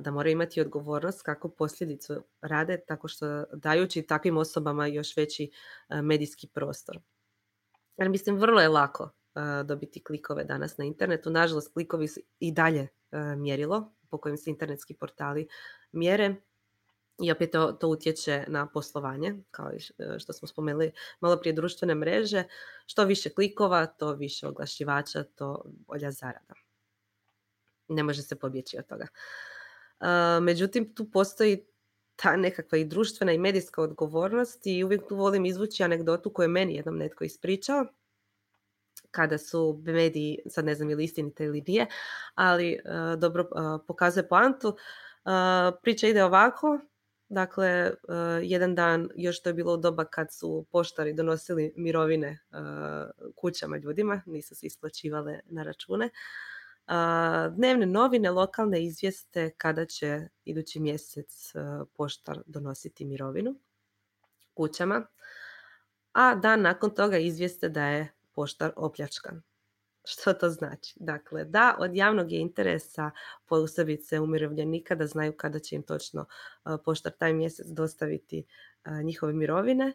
da 0.00 0.10
moraju 0.10 0.32
imati 0.32 0.60
odgovornost 0.60 1.22
kako 1.22 1.48
posljedicu 1.48 2.22
rade 2.40 2.80
tako 2.86 3.08
što 3.08 3.44
dajući 3.52 4.02
takvim 4.02 4.36
osobama 4.36 4.86
još 4.86 5.16
veći 5.16 5.50
medijski 6.02 6.46
prostor. 6.46 7.00
Jer 7.96 8.08
mislim, 8.08 8.38
vrlo 8.38 8.60
je 8.60 8.68
lako 8.68 9.10
dobiti 9.64 10.04
klikove 10.04 10.44
danas 10.44 10.78
na 10.78 10.84
internetu. 10.84 11.30
Nažalost, 11.30 11.72
klikovi 11.72 12.08
su 12.08 12.20
i 12.38 12.52
dalje 12.52 12.88
mjerilo 13.36 13.92
po 14.08 14.18
kojim 14.18 14.36
se 14.36 14.50
internetski 14.50 14.94
portali 14.94 15.48
mjere 15.92 16.34
i 17.22 17.32
opet 17.32 17.50
to, 17.50 17.72
to 17.72 17.88
utječe 17.88 18.44
na 18.48 18.66
poslovanje, 18.66 19.34
kao 19.50 19.72
i 19.72 19.80
što 20.18 20.32
smo 20.32 20.48
spomenuli 20.48 20.92
malo 21.20 21.36
prije 21.36 21.52
društvene 21.52 21.94
mreže. 21.94 22.44
Što 22.86 23.04
više 23.04 23.30
klikova, 23.30 23.86
to 23.86 24.14
više 24.14 24.46
oglašivača, 24.46 25.24
to 25.24 25.62
bolja 25.64 26.10
zarada. 26.10 26.54
Ne 27.88 28.02
može 28.02 28.22
se 28.22 28.38
pobjeći 28.38 28.78
od 28.78 28.86
toga 28.86 29.06
međutim, 30.40 30.94
tu 30.94 31.10
postoji 31.10 31.66
ta 32.16 32.36
nekakva 32.36 32.78
i 32.78 32.84
društvena 32.84 33.32
i 33.32 33.38
medijska 33.38 33.82
odgovornost 33.82 34.66
i 34.66 34.84
uvijek 34.84 35.08
tu 35.08 35.16
volim 35.16 35.44
izvući 35.44 35.82
anegdotu 35.82 36.32
koju 36.32 36.44
je 36.44 36.48
meni 36.48 36.74
jednom 36.74 36.98
netko 36.98 37.24
ispričao 37.24 37.86
kada 39.10 39.38
su 39.38 39.82
mediji, 39.84 40.38
sad 40.46 40.64
ne 40.64 40.74
znam 40.74 40.90
je 40.90 40.96
li 40.96 41.04
istinite 41.04 41.44
ili 41.44 41.64
nije, 41.66 41.86
ali 42.34 42.80
dobro 43.18 43.48
pokazuje 43.86 44.28
poantu. 44.28 44.76
priča 45.82 46.08
ide 46.08 46.24
ovako, 46.24 46.78
dakle, 47.32 47.94
jedan 48.42 48.74
dan, 48.74 49.08
još 49.16 49.42
to 49.42 49.50
je 49.50 49.54
bilo 49.54 49.74
u 49.74 49.76
doba 49.76 50.04
kad 50.04 50.32
su 50.32 50.66
poštari 50.70 51.12
donosili 51.12 51.72
mirovine 51.76 52.38
kućama 53.36 53.76
ljudima, 53.76 54.22
nisu 54.26 54.54
se 54.54 54.66
isplaćivale 54.66 55.40
na 55.44 55.62
račune, 55.62 56.10
Dnevne 57.50 57.86
novine 57.86 58.30
lokalne 58.30 58.84
izvijeste 58.84 59.50
kada 59.56 59.86
će 59.86 60.28
idući 60.44 60.80
mjesec 60.80 61.52
poštar 61.94 62.42
donositi 62.46 63.04
mirovinu 63.04 63.54
kućama, 64.54 65.06
a 66.12 66.34
dan 66.34 66.60
nakon 66.60 66.94
toga 66.94 67.18
izvijeste 67.18 67.68
da 67.68 67.86
je 67.86 68.12
poštar 68.32 68.72
opljačkan. 68.76 69.42
Što 70.04 70.32
to 70.32 70.50
znači? 70.50 70.94
Dakle, 70.96 71.44
da 71.44 71.76
od 71.78 71.94
javnog 71.94 72.32
je 72.32 72.40
interesa 72.40 73.10
posebice 73.46 74.20
umirovljenika 74.20 74.94
da 74.94 75.06
znaju 75.06 75.32
kada 75.36 75.58
će 75.58 75.76
im 75.76 75.82
točno 75.82 76.26
poštar 76.84 77.12
taj 77.12 77.32
mjesec 77.32 77.66
dostaviti 77.66 78.44
njihove 79.04 79.32
mirovine, 79.32 79.92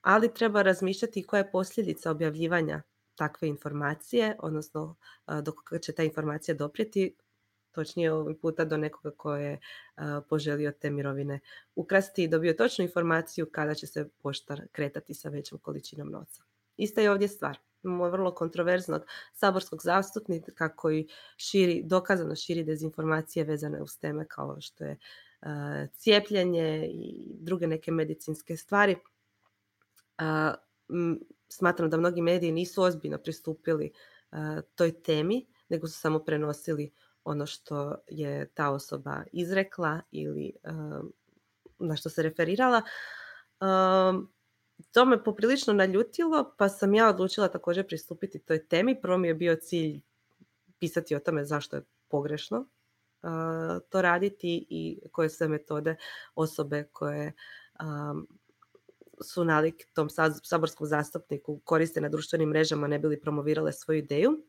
ali 0.00 0.34
treba 0.34 0.62
razmišljati 0.62 1.22
koja 1.22 1.38
je 1.38 1.50
posljedica 1.50 2.10
objavljivanja 2.10 2.82
takve 3.14 3.48
informacije, 3.48 4.36
odnosno 4.38 4.96
dok 5.42 5.54
će 5.82 5.92
ta 5.92 6.02
informacija 6.02 6.54
doprijeti, 6.54 7.16
točnije 7.70 8.12
ovog 8.12 8.36
puta 8.42 8.64
do 8.64 8.76
nekoga 8.76 9.16
ko 9.16 9.34
je 9.34 9.58
poželio 10.28 10.72
te 10.72 10.90
mirovine 10.90 11.40
ukrasti 11.74 12.24
i 12.24 12.28
dobio 12.28 12.52
točnu 12.52 12.84
informaciju 12.84 13.46
kada 13.52 13.74
će 13.74 13.86
se 13.86 14.08
poštar 14.22 14.62
kretati 14.72 15.14
sa 15.14 15.28
većom 15.28 15.58
količinom 15.58 16.10
novca. 16.10 16.42
Ista 16.76 17.00
je 17.00 17.10
ovdje 17.10 17.28
stvar. 17.28 17.58
Vrlo 17.84 18.34
kontroverznog 18.34 19.02
saborskog 19.32 19.80
zastupnika 19.82 20.76
koji 20.76 21.08
širi, 21.36 21.82
dokazano 21.84 22.36
širi 22.36 22.64
dezinformacije 22.64 23.44
vezane 23.44 23.82
uz 23.82 23.98
teme 23.98 24.26
kao 24.28 24.60
što 24.60 24.84
je 24.84 24.98
cijepljenje 25.94 26.88
i 26.92 27.26
druge 27.40 27.66
neke 27.66 27.92
medicinske 27.92 28.56
stvari 28.56 28.96
smatram 31.48 31.90
da 31.90 31.96
mnogi 31.96 32.22
mediji 32.22 32.52
nisu 32.52 32.82
ozbiljno 32.82 33.18
pristupili 33.18 33.92
toj 34.74 35.02
temi, 35.02 35.46
nego 35.68 35.88
su 35.88 35.98
samo 35.98 36.18
prenosili 36.18 36.92
ono 37.24 37.46
što 37.46 37.94
je 38.08 38.46
ta 38.54 38.70
osoba 38.70 39.22
izrekla 39.32 40.00
ili 40.10 40.52
na 41.78 41.96
što 41.96 42.10
se 42.10 42.22
referirala. 42.22 42.82
To 44.92 45.04
me 45.04 45.24
poprilično 45.24 45.72
naljutilo, 45.72 46.54
pa 46.58 46.68
sam 46.68 46.94
ja 46.94 47.08
odlučila 47.08 47.48
također 47.48 47.86
pristupiti 47.86 48.38
toj 48.38 48.66
temi. 48.68 49.00
Prvo 49.00 49.18
mi 49.18 49.28
je 49.28 49.34
bio 49.34 49.56
cilj 49.56 50.00
pisati 50.78 51.14
o 51.14 51.20
tome 51.20 51.44
zašto 51.44 51.76
je 51.76 51.82
pogrešno 52.08 52.66
to 53.88 54.02
raditi 54.02 54.66
i 54.68 55.00
koje 55.12 55.28
sve 55.30 55.48
metode 55.48 55.96
osobe 56.34 56.84
koje 56.92 57.32
su 59.24 59.44
nalik 59.44 59.88
tom 59.92 60.08
saborskom 60.42 60.86
zastupniku 60.86 61.60
koriste 61.64 62.00
na 62.00 62.08
društvenim 62.08 62.48
mrežama 62.48 62.86
ne 62.86 62.98
bili 62.98 63.20
promovirale 63.20 63.72
svoju 63.72 63.98
ideju 63.98 64.44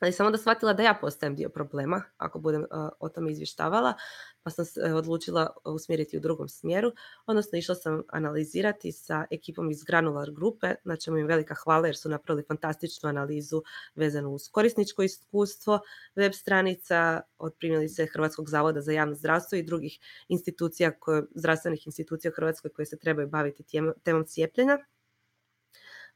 ali 0.00 0.12
sam 0.12 0.26
onda 0.26 0.38
shvatila 0.38 0.72
da 0.72 0.82
ja 0.82 0.98
postajem 1.00 1.36
dio 1.36 1.48
problema 1.48 2.02
ako 2.16 2.38
budem 2.38 2.64
o 3.00 3.08
tome 3.08 3.32
izvještavala, 3.32 3.94
pa 4.42 4.50
sam 4.50 4.64
se 4.64 4.80
odlučila 4.94 5.56
usmjeriti 5.64 6.16
u 6.16 6.20
drugom 6.20 6.48
smjeru, 6.48 6.92
odnosno 7.26 7.58
išla 7.58 7.74
sam 7.74 8.02
analizirati 8.08 8.92
sa 8.92 9.24
ekipom 9.30 9.70
iz 9.70 9.84
Granular 9.84 10.30
grupe, 10.30 10.74
na 10.84 10.96
čemu 10.96 11.18
im 11.18 11.26
velika 11.26 11.54
hvala 11.54 11.86
jer 11.86 11.96
su 11.96 12.08
napravili 12.08 12.44
fantastičnu 12.48 13.08
analizu 13.08 13.62
vezanu 13.94 14.30
uz 14.30 14.48
korisničko 14.48 15.02
iskustvo, 15.02 15.80
web 16.14 16.32
stranica 16.32 17.20
od 17.38 17.54
primjerice 17.58 18.06
Hrvatskog 18.06 18.48
zavoda 18.48 18.80
za 18.80 18.92
javno 18.92 19.14
zdravstvo 19.14 19.58
i 19.58 19.62
drugih 19.62 19.98
institucija, 20.28 20.98
koje, 20.98 21.22
zdravstvenih 21.34 21.86
institucija 21.86 22.30
u 22.30 22.36
Hrvatskoj 22.36 22.70
koje 22.70 22.86
se 22.86 22.98
trebaju 22.98 23.28
baviti 23.28 23.64
temom 24.02 24.24
cijepljenja 24.26 24.78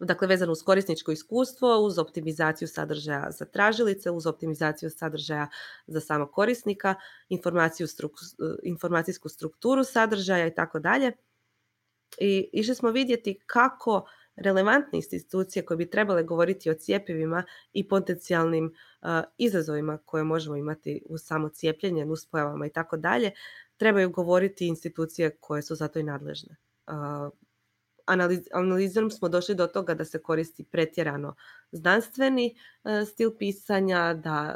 dakle 0.00 0.28
vezano 0.28 0.52
uz 0.52 0.62
korisničko 0.62 1.12
iskustvo, 1.12 1.78
uz 1.78 1.98
optimizaciju 1.98 2.68
sadržaja 2.68 3.30
za 3.30 3.44
tražilice, 3.44 4.10
uz 4.10 4.26
optimizaciju 4.26 4.90
sadržaja 4.90 5.48
za 5.86 6.00
samog 6.00 6.32
korisnika, 6.32 6.94
informaciju 7.28 7.86
informacijsku 8.62 9.28
strukturu 9.28 9.84
sadržaja 9.84 10.46
i 10.46 10.54
tako 10.54 10.78
dalje. 10.78 11.12
I 12.18 12.50
išli 12.52 12.74
smo 12.74 12.90
vidjeti 12.90 13.40
kako 13.46 14.06
relevantne 14.36 14.98
institucije 14.98 15.64
koje 15.64 15.76
bi 15.76 15.90
trebale 15.90 16.22
govoriti 16.22 16.70
o 16.70 16.74
cijepivima 16.74 17.44
i 17.72 17.88
potencijalnim 17.88 18.74
izazovima 19.38 19.98
koje 20.04 20.24
možemo 20.24 20.56
imati 20.56 21.02
u 21.08 21.18
samo 21.18 21.48
cijepljenje, 21.48 22.04
nuspojavama 22.04 22.66
i 22.66 22.70
tako 22.70 22.96
dalje, 22.96 23.30
trebaju 23.76 24.10
govoriti 24.10 24.66
institucije 24.66 25.36
koje 25.40 25.62
su 25.62 25.74
za 25.74 25.88
to 25.88 25.98
i 25.98 26.02
nadležne. 26.02 26.56
Analizom 28.52 29.10
smo 29.10 29.28
došli 29.28 29.54
do 29.54 29.66
toga 29.66 29.94
da 29.94 30.04
se 30.04 30.22
koristi 30.22 30.64
pretjerano 30.64 31.34
znanstveni 31.72 32.56
stil 33.06 33.36
pisanja, 33.38 34.14
da 34.14 34.54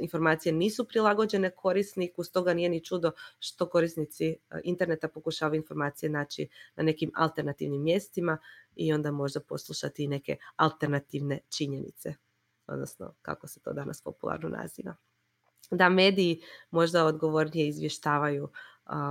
informacije 0.00 0.52
nisu 0.52 0.84
prilagođene 0.88 1.50
korisniku, 1.50 2.24
stoga 2.24 2.54
nije 2.54 2.68
ni 2.68 2.84
čudo 2.84 3.10
što 3.38 3.68
korisnici 3.68 4.36
interneta 4.64 5.08
pokušavaju 5.08 5.56
informacije 5.56 6.10
naći 6.10 6.48
na 6.76 6.82
nekim 6.82 7.10
alternativnim 7.14 7.82
mjestima 7.82 8.38
i 8.76 8.92
onda 8.92 9.10
možda 9.10 9.40
poslušati 9.40 10.04
i 10.04 10.08
neke 10.08 10.36
alternativne 10.56 11.40
činjenice, 11.48 12.14
odnosno 12.66 13.14
kako 13.22 13.46
se 13.46 13.60
to 13.60 13.72
danas 13.72 14.02
popularno 14.02 14.48
naziva. 14.48 14.94
Da 15.70 15.88
mediji 15.88 16.42
možda 16.70 17.04
odgovornije 17.04 17.68
izvještavaju 17.68 18.48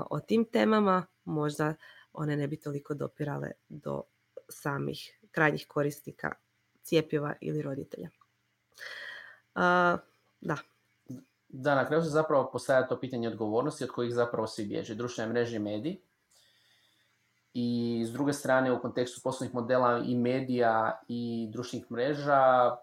o 0.10 0.20
tim 0.20 0.46
temama, 0.46 1.06
možda 1.24 1.75
one 2.17 2.38
ne 2.38 2.48
bi 2.48 2.60
toliko 2.60 2.93
dopirale 2.93 3.51
do 3.69 4.03
samih 4.50 5.19
krajnjih 5.31 5.65
korisnika 5.67 6.31
cijepiva 6.84 7.34
ili 7.41 7.62
roditelja. 7.62 8.10
da. 10.41 10.57
Da, 11.48 11.75
na 11.75 11.86
kraju 11.88 12.03
se 12.03 12.10
zapravo 12.10 12.50
postavlja 12.51 12.88
to 12.88 13.00
pitanje 13.00 13.27
odgovornosti 13.27 13.84
od 13.84 13.89
kojih 13.89 14.13
zapravo 14.13 14.48
svi 14.48 14.65
bježe. 14.65 14.95
Društvene 14.95 15.31
mreže 15.31 15.55
i 15.55 15.60
mediji 15.60 16.01
i 17.53 18.03
s 18.07 18.12
druge 18.12 18.34
strane 18.34 18.72
u 18.72 18.81
kontekstu 18.81 19.22
poslovnih 19.24 19.55
modela 19.55 20.03
i 20.05 20.15
medija 20.15 21.03
i 21.07 21.48
društvenih 21.51 21.91
mreža 21.91 22.75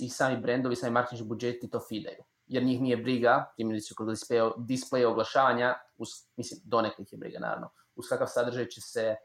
i 0.00 0.08
sami 0.08 0.36
brendovi, 0.36 0.76
sami 0.76 0.92
marketing 0.92 1.28
budžeti 1.28 1.70
to 1.70 1.80
fidaju. 1.88 2.24
Jer 2.46 2.62
njih 2.64 2.80
nije 2.80 2.96
briga, 2.96 3.52
primjerice 3.56 3.94
kod 3.94 4.08
displeja 4.56 5.08
oglašavanja, 5.08 5.74
uz, 6.02 6.08
mislim, 6.36 6.60
donekle 6.64 7.04
je 7.10 7.18
briga 7.18 7.38
naravno, 7.38 7.70
uz 7.96 8.08
kakav 8.08 8.26
sadržaj 8.26 8.68
će 8.68 8.80
se 8.80 9.16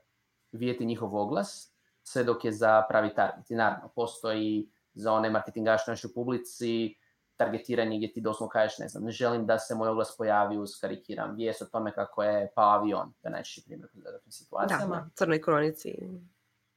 vidjeti 0.51 0.85
njihov 0.85 1.15
oglas, 1.15 1.73
sve 2.03 2.23
dok 2.23 2.45
je 2.45 2.51
za 2.51 2.83
pravi 2.89 3.15
target. 3.15 3.51
I 3.51 3.55
naravno, 3.55 3.89
postoji 3.95 4.71
za 4.93 5.13
one 5.13 5.29
marketingaše 5.29 5.91
našoj 5.91 6.13
publici, 6.13 6.95
targetiranje 7.35 7.97
gdje 7.97 8.13
ti 8.13 8.21
doslovno 8.21 8.49
kažeš, 8.49 8.77
ne 8.79 8.87
znam, 8.87 9.03
ne 9.03 9.11
želim 9.11 9.45
da 9.45 9.59
se 9.59 9.75
moj 9.75 9.89
oglas 9.89 10.17
pojavi 10.17 10.57
uz, 10.57 10.69
karikiram, 10.81 11.35
vijest 11.35 11.61
o 11.61 11.65
tome 11.65 11.93
kako 11.93 12.23
je 12.23 12.51
pao 12.55 12.69
avion. 12.69 13.13
To 13.21 13.27
je 13.27 13.31
najčešći 13.31 13.63
primjer 13.65 13.89
u 13.93 14.01
takvim 14.01 14.31
situacijama. 14.31 14.95
Da, 14.95 15.09
crnoj 15.15 15.41
kronici. 15.41 15.95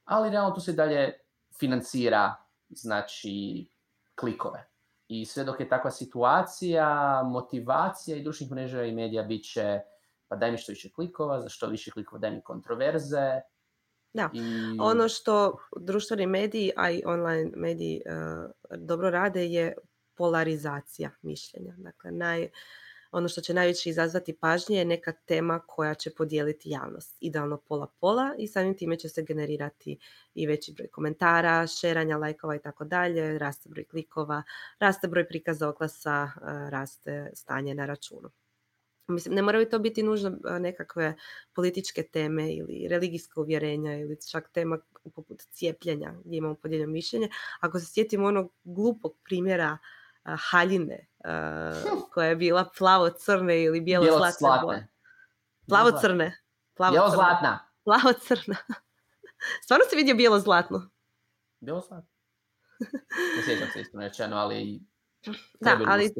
Ali 0.05 0.29
realno 0.29 0.55
tu 0.55 0.61
se 0.61 0.73
dalje 0.73 1.13
financira, 1.59 2.35
znači, 2.69 3.67
klikove. 4.15 4.67
I 5.07 5.25
sve 5.25 5.43
dok 5.43 5.59
je 5.59 5.69
takva 5.69 5.91
situacija, 5.91 7.21
motivacija 7.25 8.17
i 8.17 8.23
društvenih 8.23 8.51
mreža 8.51 8.83
i 8.83 8.95
medija 8.95 9.23
bit 9.23 9.45
će 9.45 9.81
pa 10.31 10.37
daj 10.37 10.51
mi 10.51 10.57
što 10.57 10.71
više 10.71 10.89
klikova, 10.89 11.41
za 11.41 11.49
što 11.49 11.67
više 11.67 11.91
klikova 11.91 12.19
daj 12.19 12.31
mi 12.31 12.41
kontroverze. 12.41 13.41
Da, 14.13 14.29
I... 14.33 14.41
ono 14.79 15.09
što 15.09 15.57
društveni 15.79 16.27
mediji, 16.27 16.71
a 16.77 16.91
i 16.91 17.01
online 17.05 17.51
mediji 17.55 18.01
uh, 18.05 18.77
dobro 18.77 19.09
rade 19.09 19.45
je 19.45 19.73
polarizacija 20.15 21.11
mišljenja. 21.21 21.73
Dakle, 21.77 22.11
naj, 22.11 22.49
ono 23.11 23.27
što 23.27 23.41
će 23.41 23.53
najviše 23.53 23.89
izazvati 23.89 24.37
pažnje 24.37 24.77
je 24.77 24.85
neka 24.85 25.11
tema 25.11 25.59
koja 25.67 25.93
će 25.93 26.13
podijeliti 26.15 26.69
javnost. 26.69 27.17
Idealno 27.19 27.57
pola-pola 27.57 28.35
i 28.37 28.47
samim 28.47 28.77
time 28.77 28.99
će 28.99 29.09
se 29.09 29.23
generirati 29.23 29.97
i 30.33 30.47
veći 30.47 30.73
broj 30.73 30.87
komentara, 30.87 31.67
šeranja, 31.67 32.17
lajkova 32.17 32.55
i 32.55 32.59
tako 32.59 32.85
dalje, 32.85 33.37
raste 33.37 33.69
broj 33.69 33.85
klikova, 33.85 34.43
raste 34.79 35.07
broj 35.07 35.27
prikaza 35.27 35.69
oglasa, 35.69 36.31
e, 36.35 36.69
raste 36.69 37.31
stanje 37.33 37.75
na 37.75 37.85
računu. 37.85 38.31
Mislim, 39.11 39.35
ne 39.35 39.41
moraju 39.41 39.69
to 39.69 39.79
biti 39.79 40.03
nužno 40.03 40.31
nekakve 40.59 41.15
političke 41.53 42.03
teme 42.03 42.53
ili 42.53 42.87
religijska 42.89 43.41
uvjerenja 43.41 43.97
ili 43.97 44.17
čak 44.31 44.49
tema 44.49 44.79
poput 45.15 45.41
cijepljenja 45.41 46.13
gdje 46.25 46.37
imamo 46.37 46.55
podijeljeno 46.55 46.91
mišljenje. 46.91 47.29
Ako 47.59 47.79
se 47.79 47.85
sjetimo 47.85 48.27
onog 48.27 48.53
glupog 48.63 49.17
primjera 49.23 49.77
haljine 50.23 51.07
koja 52.13 52.27
je 52.27 52.35
bila 52.35 52.69
plavo-crne 52.77 53.63
ili 53.63 53.81
bijelo-zlatne. 53.81 54.87
Plavo-crne. 55.67 56.37
Bijelo-zlatna. 56.77 57.59
Plavo-crna. 57.83 58.55
Stvarno 59.63 59.85
si 59.89 59.95
vidio 59.95 60.15
bijelo-zlatno? 60.15 60.89
Bijelo-zlatno. 61.59 62.11
Ne 63.37 63.43
sjećam 63.45 63.67
se 63.73 63.81
iskreno 63.81 64.03
rečeno, 64.03 64.35
ali 64.37 64.81
da, 65.59 65.79
ali 65.87 66.13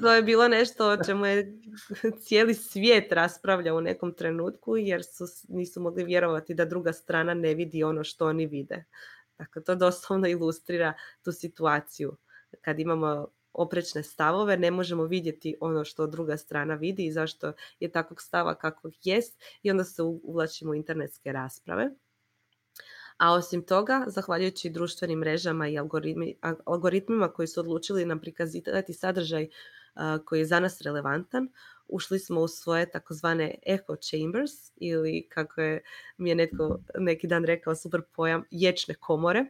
to 0.00 0.12
je 0.12 0.22
bilo 0.22 0.48
nešto 0.48 0.88
o 0.88 1.04
čemu 1.04 1.26
je 1.26 1.58
cijeli 2.24 2.54
svijet 2.54 3.12
raspravlja 3.12 3.74
u 3.74 3.80
nekom 3.80 4.12
trenutku 4.12 4.76
jer 4.76 5.04
su, 5.04 5.24
nisu 5.48 5.80
mogli 5.80 6.04
vjerovati 6.04 6.54
da 6.54 6.64
druga 6.64 6.92
strana 6.92 7.34
ne 7.34 7.54
vidi 7.54 7.84
ono 7.84 8.04
što 8.04 8.26
oni 8.26 8.46
vide. 8.46 8.84
Dakle, 9.38 9.64
to 9.64 9.74
doslovno 9.74 10.28
ilustrira 10.28 10.94
tu 11.22 11.32
situaciju. 11.32 12.16
Kad 12.60 12.80
imamo 12.80 13.28
oprečne 13.52 14.02
stavove, 14.02 14.56
ne 14.56 14.70
možemo 14.70 15.04
vidjeti 15.04 15.56
ono 15.60 15.84
što 15.84 16.06
druga 16.06 16.36
strana 16.36 16.74
vidi 16.74 17.06
i 17.06 17.12
zašto 17.12 17.52
je 17.80 17.92
takvog 17.92 18.22
stava 18.22 18.54
kakvog 18.54 18.92
jest 19.02 19.42
i 19.62 19.70
onda 19.70 19.84
se 19.84 20.02
uvlačimo 20.02 20.70
u 20.70 20.74
internetske 20.74 21.32
rasprave. 21.32 21.90
A 23.18 23.32
osim 23.32 23.62
toga, 23.62 24.04
zahvaljujući 24.06 24.70
društvenim 24.70 25.18
mrežama 25.18 25.68
i 25.68 25.78
algoritmima 26.64 27.28
koji 27.28 27.48
su 27.48 27.60
odlučili 27.60 28.04
nam 28.04 28.20
prikazivati 28.20 28.92
sadržaj 28.92 29.48
koji 30.24 30.38
je 30.38 30.46
za 30.46 30.60
nas 30.60 30.80
relevantan, 30.80 31.48
ušli 31.88 32.18
smo 32.18 32.40
u 32.40 32.48
svoje 32.48 32.90
takozvane 32.90 33.54
echo 33.66 33.96
chambers 33.96 34.52
ili 34.76 35.28
kako 35.28 35.60
je 35.60 35.82
mi 36.16 36.28
je 36.28 36.34
netko 36.34 36.78
neki 36.98 37.26
dan 37.26 37.44
rekao 37.44 37.74
super 37.74 38.02
pojam, 38.16 38.44
ječne 38.50 38.94
komore. 38.94 39.46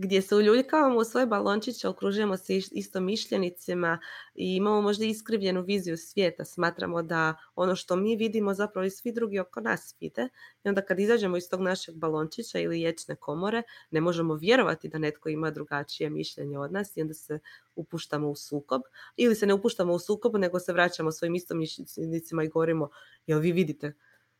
Gdje 0.00 0.22
se 0.22 0.36
uljuljkavamo 0.36 0.98
u 0.98 1.04
svoje 1.04 1.26
balončiće, 1.26 1.88
okružujemo 1.88 2.36
se 2.36 2.56
isto 2.56 3.00
mišljenicima 3.00 3.98
i 4.34 4.56
imamo 4.56 4.82
možda 4.82 5.04
iskrivljenu 5.04 5.62
viziju 5.62 5.96
svijeta. 5.96 6.44
Smatramo 6.44 7.02
da 7.02 7.34
ono 7.54 7.76
što 7.76 7.96
mi 7.96 8.16
vidimo 8.16 8.54
zapravo 8.54 8.86
i 8.86 8.90
svi 8.90 9.12
drugi 9.12 9.38
oko 9.38 9.60
nas 9.60 9.94
vide. 10.00 10.28
I 10.64 10.68
onda 10.68 10.82
kad 10.82 11.00
izađemo 11.00 11.36
iz 11.36 11.48
tog 11.50 11.60
našeg 11.60 11.94
balončića 11.94 12.58
ili 12.58 12.80
ječne 12.80 13.16
komore, 13.16 13.62
ne 13.90 14.00
možemo 14.00 14.34
vjerovati 14.34 14.88
da 14.88 14.98
netko 14.98 15.28
ima 15.28 15.50
drugačije 15.50 16.10
mišljenje 16.10 16.58
od 16.58 16.72
nas 16.72 16.96
i 16.96 17.02
onda 17.02 17.14
se 17.14 17.38
upuštamo 17.76 18.30
u 18.30 18.36
sukob. 18.36 18.82
Ili 19.16 19.34
se 19.34 19.46
ne 19.46 19.54
upuštamo 19.54 19.92
u 19.92 19.98
sukob, 19.98 20.36
nego 20.36 20.60
se 20.60 20.72
vraćamo 20.72 21.12
svojim 21.12 21.34
istomišljenicima 21.34 22.44
i 22.44 22.48
govorimo, 22.48 22.88
jel 23.26 23.38
vi 23.38 23.52
vidite 23.52 23.92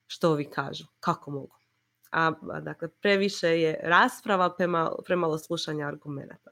što 0.07 0.31
ovi 0.31 0.45
kažu? 0.45 0.85
Kako 1.01 1.31
mogu? 1.31 1.60
A 2.11 2.33
dakle 2.61 2.89
previše 2.89 3.49
je 3.49 3.81
rasprava, 3.83 4.55
premalo 5.05 5.39
slušanja 5.39 5.87
argumenata. 5.87 6.51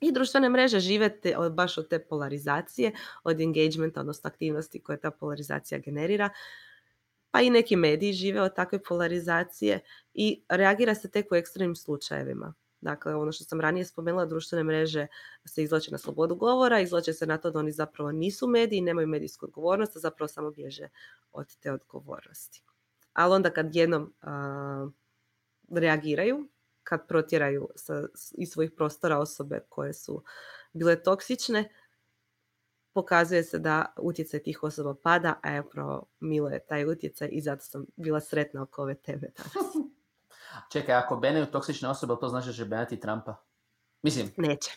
I 0.00 0.12
društvene 0.12 0.48
mreže 0.48 0.80
žive 0.80 1.20
te, 1.20 1.34
baš 1.50 1.78
od 1.78 1.88
te 1.88 1.98
polarizacije, 1.98 2.92
od 3.24 3.40
engagementa, 3.40 4.00
odnosno 4.00 4.28
aktivnosti 4.28 4.80
koje 4.80 5.00
ta 5.00 5.10
polarizacija 5.10 5.78
generira. 5.78 6.30
Pa 7.30 7.40
i 7.40 7.50
neki 7.50 7.76
mediji 7.76 8.12
žive 8.12 8.42
od 8.42 8.54
takve 8.54 8.82
polarizacije 8.82 9.80
i 10.14 10.42
reagira 10.48 10.94
se 10.94 11.10
tek 11.10 11.32
u 11.32 11.34
ekstremnim 11.34 11.76
slučajevima. 11.76 12.54
Dakle, 12.80 13.14
ono 13.14 13.32
što 13.32 13.44
sam 13.44 13.60
ranije 13.60 13.84
spomenula, 13.84 14.26
društvene 14.26 14.64
mreže 14.64 15.06
se 15.44 15.62
izlače 15.62 15.90
na 15.90 15.98
slobodu 15.98 16.34
govora, 16.34 16.80
izlače 16.80 17.12
se 17.12 17.26
na 17.26 17.38
to 17.38 17.50
da 17.50 17.58
oni 17.58 17.72
zapravo 17.72 18.12
nisu 18.12 18.48
mediji, 18.48 18.80
nemaju 18.80 19.08
medijsku 19.08 19.46
odgovornost, 19.46 19.96
a 19.96 20.00
zapravo 20.00 20.28
samo 20.28 20.50
bježe 20.50 20.88
od 21.32 21.56
te 21.56 21.72
odgovornosti 21.72 22.62
ali 23.12 23.34
onda 23.34 23.50
kad 23.50 23.76
jednom 23.76 24.14
reagiraju, 25.70 26.48
kad 26.82 27.08
protjeraju 27.08 27.68
sa, 27.76 28.02
iz 28.32 28.50
svojih 28.50 28.70
prostora 28.76 29.18
osobe 29.18 29.60
koje 29.68 29.94
su 29.94 30.22
bile 30.72 31.02
toksične, 31.02 31.68
pokazuje 32.92 33.42
se 33.42 33.58
da 33.58 33.94
utjecaj 33.98 34.42
tih 34.42 34.62
osoba 34.62 34.94
pada, 35.02 35.34
a 35.42 35.50
je 35.50 35.60
upravo 35.60 36.06
Milo 36.20 36.48
je 36.48 36.66
taj 36.66 36.84
utjecaj 36.84 37.28
i 37.32 37.40
zato 37.40 37.64
sam 37.64 37.86
bila 37.96 38.20
sretna 38.20 38.62
oko 38.62 38.82
ove 38.82 38.94
teme 38.94 39.28
danas. 39.36 39.74
Čekaj, 40.72 40.94
ako 40.94 41.16
benaju 41.16 41.46
toksične 41.46 41.88
osobe, 41.88 42.14
to 42.20 42.28
znači 42.28 42.46
da 42.46 42.52
će 42.52 42.64
benati 42.64 43.00
Trumpa? 43.00 43.36
Mislim. 44.02 44.30
Neće. 44.36 44.70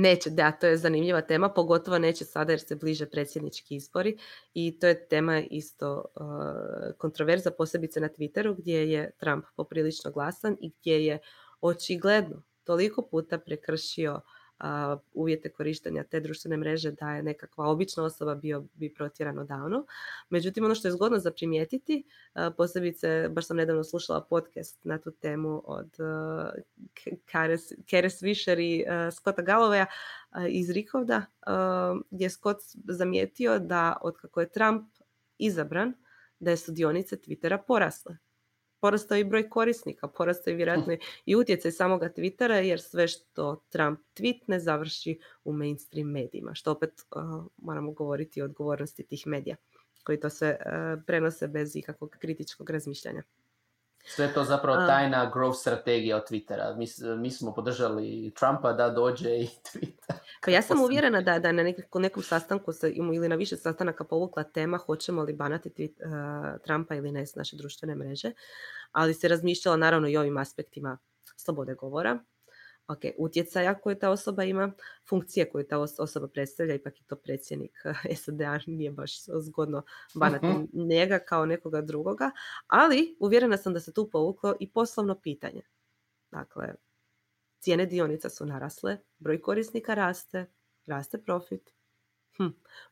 Neće, 0.00 0.30
da, 0.30 0.52
to 0.52 0.66
je 0.66 0.76
zanimljiva 0.76 1.20
tema, 1.20 1.48
pogotovo 1.48 1.98
neće 1.98 2.24
sada 2.24 2.52
jer 2.52 2.60
se 2.60 2.76
bliže 2.76 3.06
predsjednički 3.06 3.76
izbori 3.76 4.18
i 4.54 4.78
to 4.78 4.86
je 4.86 5.08
tema 5.08 5.42
isto 5.50 6.04
uh, 6.14 6.96
kontroverza, 6.98 7.50
posebice 7.50 8.00
na 8.00 8.08
Twitteru 8.08 8.54
gdje 8.58 8.92
je 8.92 9.10
Trump 9.20 9.44
poprilično 9.56 10.10
glasan 10.10 10.56
i 10.60 10.72
gdje 10.80 11.06
je 11.06 11.18
očigledno 11.60 12.42
toliko 12.64 13.08
puta 13.10 13.38
prekršio 13.38 14.20
uvjete 15.14 15.48
korištenja 15.48 16.04
te 16.04 16.20
društvene 16.20 16.56
mreže 16.56 16.92
da 16.92 17.10
je 17.10 17.22
nekakva 17.22 17.66
obična 17.66 18.04
osoba 18.04 18.34
bio 18.34 18.64
bi 18.74 18.94
protjeran 18.94 19.38
odavno. 19.38 19.86
Međutim, 20.30 20.64
ono 20.64 20.74
što 20.74 20.88
je 20.88 20.92
zgodno 20.92 21.18
za 21.18 21.30
primijetiti, 21.30 22.04
posebice, 22.56 23.28
baš 23.28 23.46
sam 23.46 23.56
nedavno 23.56 23.84
slušala 23.84 24.24
podcast 24.30 24.84
na 24.84 24.98
tu 24.98 25.10
temu 25.10 25.62
od 25.64 25.96
Keres 27.86 28.22
Vischer 28.22 28.58
i 28.58 28.84
Scotta 29.12 29.42
Gallowaya 29.42 29.86
iz 30.48 30.70
Rikovda, 30.70 31.22
gdje 32.10 32.24
je 32.24 32.30
Scott 32.30 32.60
zamijetio 32.88 33.58
da 33.58 33.96
od 34.02 34.16
kako 34.16 34.40
je 34.40 34.50
Trump 34.50 34.84
izabran, 35.38 35.94
da 36.40 36.50
je 36.50 36.56
sudionice 36.56 37.16
Twittera 37.16 37.58
porasle 37.66 38.16
porastao 38.80 39.18
i 39.18 39.24
broj 39.24 39.48
korisnika, 39.48 40.08
porastao 40.08 40.50
i 40.50 40.54
vjerojatno 40.54 40.96
i 41.26 41.36
utjecaj 41.36 41.70
samoga 41.70 42.08
Twittera 42.16 42.54
jer 42.54 42.80
sve 42.80 43.08
što 43.08 43.64
Trump 43.68 44.00
tweetne 44.16 44.58
završi 44.58 45.18
u 45.44 45.52
mainstream 45.52 46.10
medijima, 46.10 46.54
što 46.54 46.72
opet 46.72 47.02
uh, 47.10 47.44
moramo 47.56 47.92
govoriti 47.92 48.42
o 48.42 48.44
odgovornosti 48.44 49.02
tih 49.02 49.26
medija 49.26 49.56
koji 50.04 50.20
to 50.20 50.30
sve 50.30 50.58
uh, 50.60 51.02
prenose 51.06 51.48
bez 51.48 51.76
ikakvog 51.76 52.16
kritičkog 52.18 52.70
razmišljanja. 52.70 53.22
Sve 54.04 54.34
to 54.34 54.44
zapravo 54.44 54.86
tajna 54.86 55.32
growth 55.34 55.60
strategija 55.60 56.16
od 56.16 56.30
Twittera. 56.30 56.76
Mi, 56.76 56.86
mi 57.16 57.30
smo 57.30 57.54
podržali 57.54 58.32
Trumpa 58.38 58.72
da 58.72 58.90
dođe 58.90 59.30
i 59.30 59.48
Twitter. 59.72 60.14
Pa 60.44 60.50
ja 60.50 60.62
sam 60.62 60.80
uvjerena 60.80 61.20
da, 61.20 61.38
da 61.38 61.52
na 61.52 61.62
nekom, 61.62 62.02
nekom 62.02 62.22
sastanku 62.22 62.72
se, 62.72 62.90
ili 62.90 63.28
na 63.28 63.36
više 63.36 63.56
sastanaka 63.56 64.04
povukla 64.04 64.42
tema 64.44 64.78
hoćemo 64.78 65.22
li 65.22 65.32
banati 65.32 65.70
tweet, 65.70 65.92
uh, 66.04 66.60
Trumpa 66.64 66.94
ili 66.94 67.12
ne 67.12 67.26
s 67.26 67.34
naše 67.34 67.56
društvene 67.56 67.94
mreže, 67.94 68.32
ali 68.92 69.14
se 69.14 69.28
razmišljala 69.28 69.76
naravno 69.76 70.08
i 70.08 70.16
ovim 70.16 70.36
aspektima 70.36 70.98
slobode 71.36 71.74
govora, 71.74 72.18
ok, 72.88 73.00
utjecaja 73.18 73.74
koje 73.74 73.98
ta 73.98 74.10
osoba 74.10 74.44
ima, 74.44 74.72
funkcije 75.08 75.50
koje 75.50 75.68
ta 75.68 75.78
osoba 75.98 76.28
predstavlja, 76.28 76.74
ipak 76.74 77.00
je 77.00 77.06
to 77.06 77.16
predsjednik 77.16 77.82
SAD-a, 78.22 78.58
nije 78.66 78.90
baš 78.90 79.24
zgodno 79.24 79.82
banati 80.14 80.46
uh 80.46 80.68
njega 80.72 81.18
kao 81.18 81.46
nekoga 81.46 81.80
drugoga, 81.80 82.30
ali 82.66 83.16
uvjerena 83.20 83.56
sam 83.56 83.72
da 83.72 83.80
se 83.80 83.92
tu 83.92 84.10
povuklo 84.10 84.54
i 84.60 84.72
poslovno 84.72 85.20
pitanje. 85.20 85.62
Dakle, 86.30 86.74
cijene 87.60 87.86
dionica 87.86 88.28
su 88.28 88.46
narasle, 88.46 88.98
broj 89.18 89.40
korisnika 89.40 89.94
raste, 89.94 90.46
raste 90.86 91.18
profit. 91.18 91.70
Hm, 92.36 92.46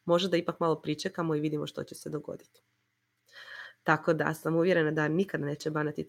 može 0.04 0.28
da 0.28 0.36
ipak 0.36 0.60
malo 0.60 0.80
pričekamo 0.82 1.34
i 1.34 1.40
vidimo 1.40 1.66
što 1.66 1.84
će 1.84 1.94
se 1.94 2.10
dogoditi. 2.10 2.62
Tako 3.82 4.12
da 4.12 4.34
sam 4.34 4.56
uvjerena 4.56 4.90
da 4.90 5.08
nikada 5.08 5.44
neće 5.44 5.70
banati 5.70 6.02
e, 6.02 6.06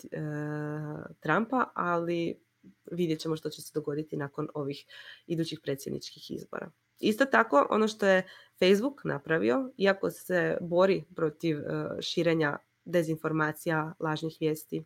Trumpa, 1.20 1.72
ali 1.76 2.47
vidjet 2.92 3.20
ćemo 3.20 3.36
što 3.36 3.50
će 3.50 3.62
se 3.62 3.72
dogoditi 3.74 4.18
nakon 4.18 4.48
ovih 4.54 4.86
idućih 5.28 5.60
predsjedničkih 5.64 6.32
izbora. 6.32 6.72
Isto 7.00 7.26
tako, 7.26 7.68
ono 7.70 7.88
što 7.88 8.08
je 8.08 8.28
Facebook 8.60 9.02
napravio, 9.04 9.72
iako 9.78 10.12
se 10.12 10.58
bori 10.62 11.04
protiv 11.16 11.60
e, 11.60 11.64
širenja 12.02 12.58
dezinformacija, 12.86 13.94
lažnih 14.00 14.38
vijesti 14.40 14.84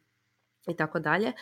i 0.67 0.75
tako 0.75 0.99
dalje, 0.99 1.27
e, 1.27 1.33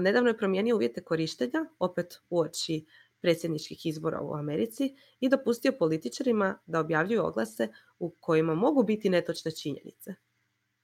nedavno 0.00 0.30
je 0.30 0.38
promijenio 0.38 0.76
uvjete 0.76 1.02
korištenja, 1.02 1.64
opet 1.78 2.20
uoči 2.30 2.84
predsjedničkih 3.20 3.86
izbora 3.86 4.20
u 4.20 4.34
Americi 4.34 4.96
i 5.20 5.28
dopustio 5.28 5.72
političarima 5.72 6.58
da 6.66 6.80
objavljuju 6.80 7.24
oglase 7.24 7.68
u 7.98 8.10
kojima 8.10 8.54
mogu 8.54 8.82
biti 8.82 9.10
netočne 9.10 9.50
činjenice 9.50 10.14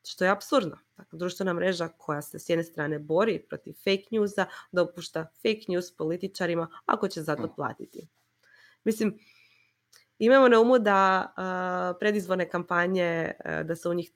što 0.07 0.25
je 0.25 0.31
absurdno. 0.31 0.79
Dakle, 0.97 1.19
društvena 1.19 1.53
mreža 1.53 1.89
koja 1.89 2.23
se 2.23 2.39
s 2.39 2.49
jedne 2.49 2.65
strane 2.65 2.99
bori 2.99 3.39
protiv 3.49 3.73
fake 3.73 4.05
newsa, 4.11 4.47
dopušta 4.73 5.27
fake 5.37 5.65
news 5.69 5.97
političarima 5.97 6.69
ako 6.87 7.09
će 7.09 7.23
za 7.23 7.37
to 7.37 7.47
hm. 7.47 7.55
platiti. 7.57 8.09
Mislim, 8.85 9.19
imamo 10.19 10.49
na 10.49 10.61
umu 10.61 10.79
da 10.79 11.97
predizborne 12.01 12.49
kampanje, 12.51 13.33
da 13.65 13.77
se 13.77 13.89
u 13.89 13.95
njih 13.95 14.13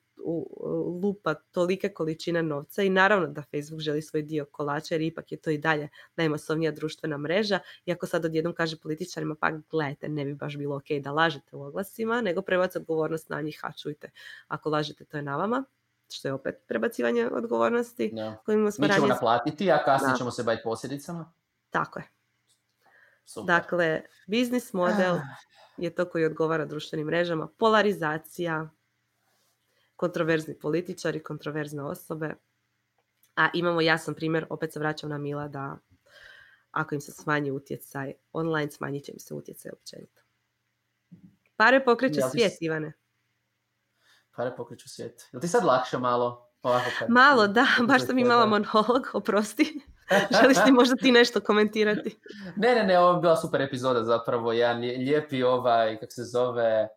lupa 1.02 1.34
tolike 1.34 1.88
količine 1.88 2.42
novca 2.42 2.82
i 2.82 2.90
naravno 2.90 3.26
da 3.26 3.42
Facebook 3.42 3.80
želi 3.80 4.02
svoj 4.02 4.22
dio 4.22 4.44
kolača 4.44 4.94
jer 4.94 5.02
ipak 5.02 5.32
je 5.32 5.38
to 5.38 5.50
i 5.50 5.58
dalje 5.58 5.88
najmasovnija 6.16 6.72
društvena 6.72 7.18
mreža 7.18 7.58
i 7.86 7.92
ako 7.92 8.06
sad 8.06 8.24
odjednom 8.24 8.54
kaže 8.54 8.76
političarima 8.76 9.34
pa 9.40 9.50
gledajte 9.70 10.08
ne 10.08 10.24
bi 10.24 10.34
baš 10.34 10.56
bilo 10.56 10.76
ok 10.76 10.86
da 11.00 11.12
lažete 11.12 11.56
u 11.56 11.62
oglasima 11.62 12.20
nego 12.20 12.42
prebac 12.42 12.76
odgovornost 12.76 13.28
na 13.28 13.40
njih 13.40 13.60
a 13.62 13.72
čujte 13.72 14.10
ako 14.48 14.70
lažete 14.70 15.04
to 15.04 15.16
je 15.16 15.22
na 15.22 15.36
vama 15.36 15.64
što 16.10 16.28
je 16.28 16.34
opet 16.34 16.64
prebacivanje 16.68 17.28
odgovornosti. 17.32 18.10
No. 18.12 18.36
smo 18.70 18.86
Mi 18.86 18.92
ćemo 18.94 19.06
naplatiti, 19.06 19.70
a 19.70 19.84
kasnije 19.84 20.16
ćemo 20.18 20.30
se 20.30 20.42
baviti 20.42 20.62
posljedicama. 20.64 21.32
Tako 21.70 21.98
je. 21.98 22.04
Dakle, 23.44 24.02
biznis 24.26 24.72
model 24.72 25.16
je 25.76 25.94
to 25.94 26.04
koji 26.04 26.24
odgovara 26.24 26.64
društvenim 26.64 27.06
mrežama. 27.06 27.48
Polarizacija, 27.58 28.68
kontroverzni 30.04 30.58
političari, 30.58 31.22
kontroverzne 31.22 31.82
osobe. 31.82 32.34
A 33.36 33.48
imamo 33.54 33.80
jasan 33.80 34.14
primjer, 34.14 34.46
opet 34.50 34.72
se 34.72 34.78
vraćam 34.78 35.10
na 35.10 35.18
Mila, 35.18 35.48
da 35.48 35.78
ako 36.70 36.94
im 36.94 37.00
se 37.00 37.12
smanji 37.12 37.50
utjecaj 37.50 38.12
online, 38.32 38.70
smanjit 38.70 39.04
će 39.04 39.12
im 39.12 39.18
se 39.18 39.34
utjecaj 39.34 39.72
općenito. 39.72 40.20
Pare 41.56 41.84
pokreće 41.84 42.20
svijet, 42.32 42.52
Ivane. 42.60 42.92
Pare 44.36 44.56
pokreću 44.56 44.88
svijet. 44.88 45.28
Jel 45.32 45.40
ti 45.40 45.48
sad 45.48 45.64
lakše 45.64 45.98
malo? 45.98 46.50
Ovako 46.62 46.90
kad, 46.98 47.10
malo, 47.10 47.46
da. 47.46 47.66
Baš 47.88 48.06
sam 48.06 48.18
imala 48.18 48.46
monolog, 48.46 49.06
oprosti. 49.12 49.80
Želiš 50.40 50.64
ti 50.64 50.72
možda 50.72 50.96
ti 50.96 51.12
nešto 51.12 51.40
komentirati? 51.40 52.18
ne, 52.56 52.74
ne, 52.74 52.84
ne, 52.84 52.98
ovo 52.98 53.14
je 53.14 53.20
bila 53.20 53.36
super 53.36 53.60
epizoda 53.60 54.04
zapravo. 54.04 54.52
Jedan 54.52 54.80
lijepi 54.80 55.42
ovaj, 55.42 55.98
kak 56.00 56.12
se 56.12 56.22
zove, 56.24 56.88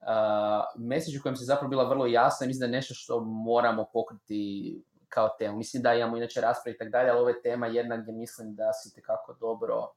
uh, 0.00 0.86
message 0.88 1.18
u 1.18 1.22
kojem 1.22 1.36
se 1.36 1.44
zapravo 1.44 1.68
bila 1.68 1.88
vrlo 1.88 2.06
jasna 2.06 2.46
mislim 2.46 2.60
da 2.60 2.66
je 2.66 2.72
nešto 2.72 2.94
što 2.94 3.20
moramo 3.20 3.86
pokriti 3.92 4.82
kao 5.08 5.28
temu. 5.38 5.56
Mislim 5.56 5.82
da 5.82 5.94
imamo 5.94 6.16
inače 6.16 6.40
rasprave 6.40 6.74
i 6.74 6.78
tako 6.78 6.90
dalje, 6.90 7.10
ali 7.10 7.20
ovo 7.20 7.28
je 7.28 7.42
tema 7.42 7.66
jedna 7.66 7.96
gdje 7.96 8.12
mislim 8.12 8.54
da 8.54 8.72
si 8.72 8.94
tekako 8.94 9.36
dobro 9.40 9.92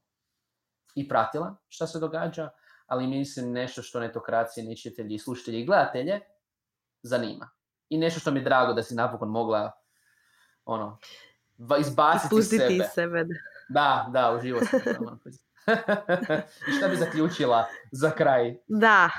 i 0.95 1.07
pratila 1.09 1.55
šta 1.69 1.87
se 1.87 1.99
događa, 1.99 2.49
ali 2.85 3.07
mislim 3.07 3.51
nešto 3.51 3.81
što 3.81 3.99
netokracije, 3.99 4.65
nečitelji, 4.65 5.19
slušatelji 5.19 5.61
i 5.61 5.65
gledatelje 5.65 6.19
zanima. 7.01 7.49
I 7.89 7.97
nešto 7.97 8.19
što 8.19 8.31
mi 8.31 8.39
je 8.39 8.43
drago 8.43 8.73
da 8.73 8.83
si 8.83 8.95
napokon 8.95 9.29
mogla 9.29 9.71
ono, 10.65 10.97
izbaciti 11.79 12.35
iz 12.35 12.49
sebe. 12.49 12.89
sebe. 12.93 13.25
Da, 13.69 14.09
da, 14.13 14.35
uživo 14.37 14.59
sam. 14.59 14.79
I 16.67 16.71
šta 16.77 16.87
bi 16.89 16.95
zaključila 16.95 17.65
za 17.91 18.11
kraj? 18.11 18.55
Da, 18.67 19.09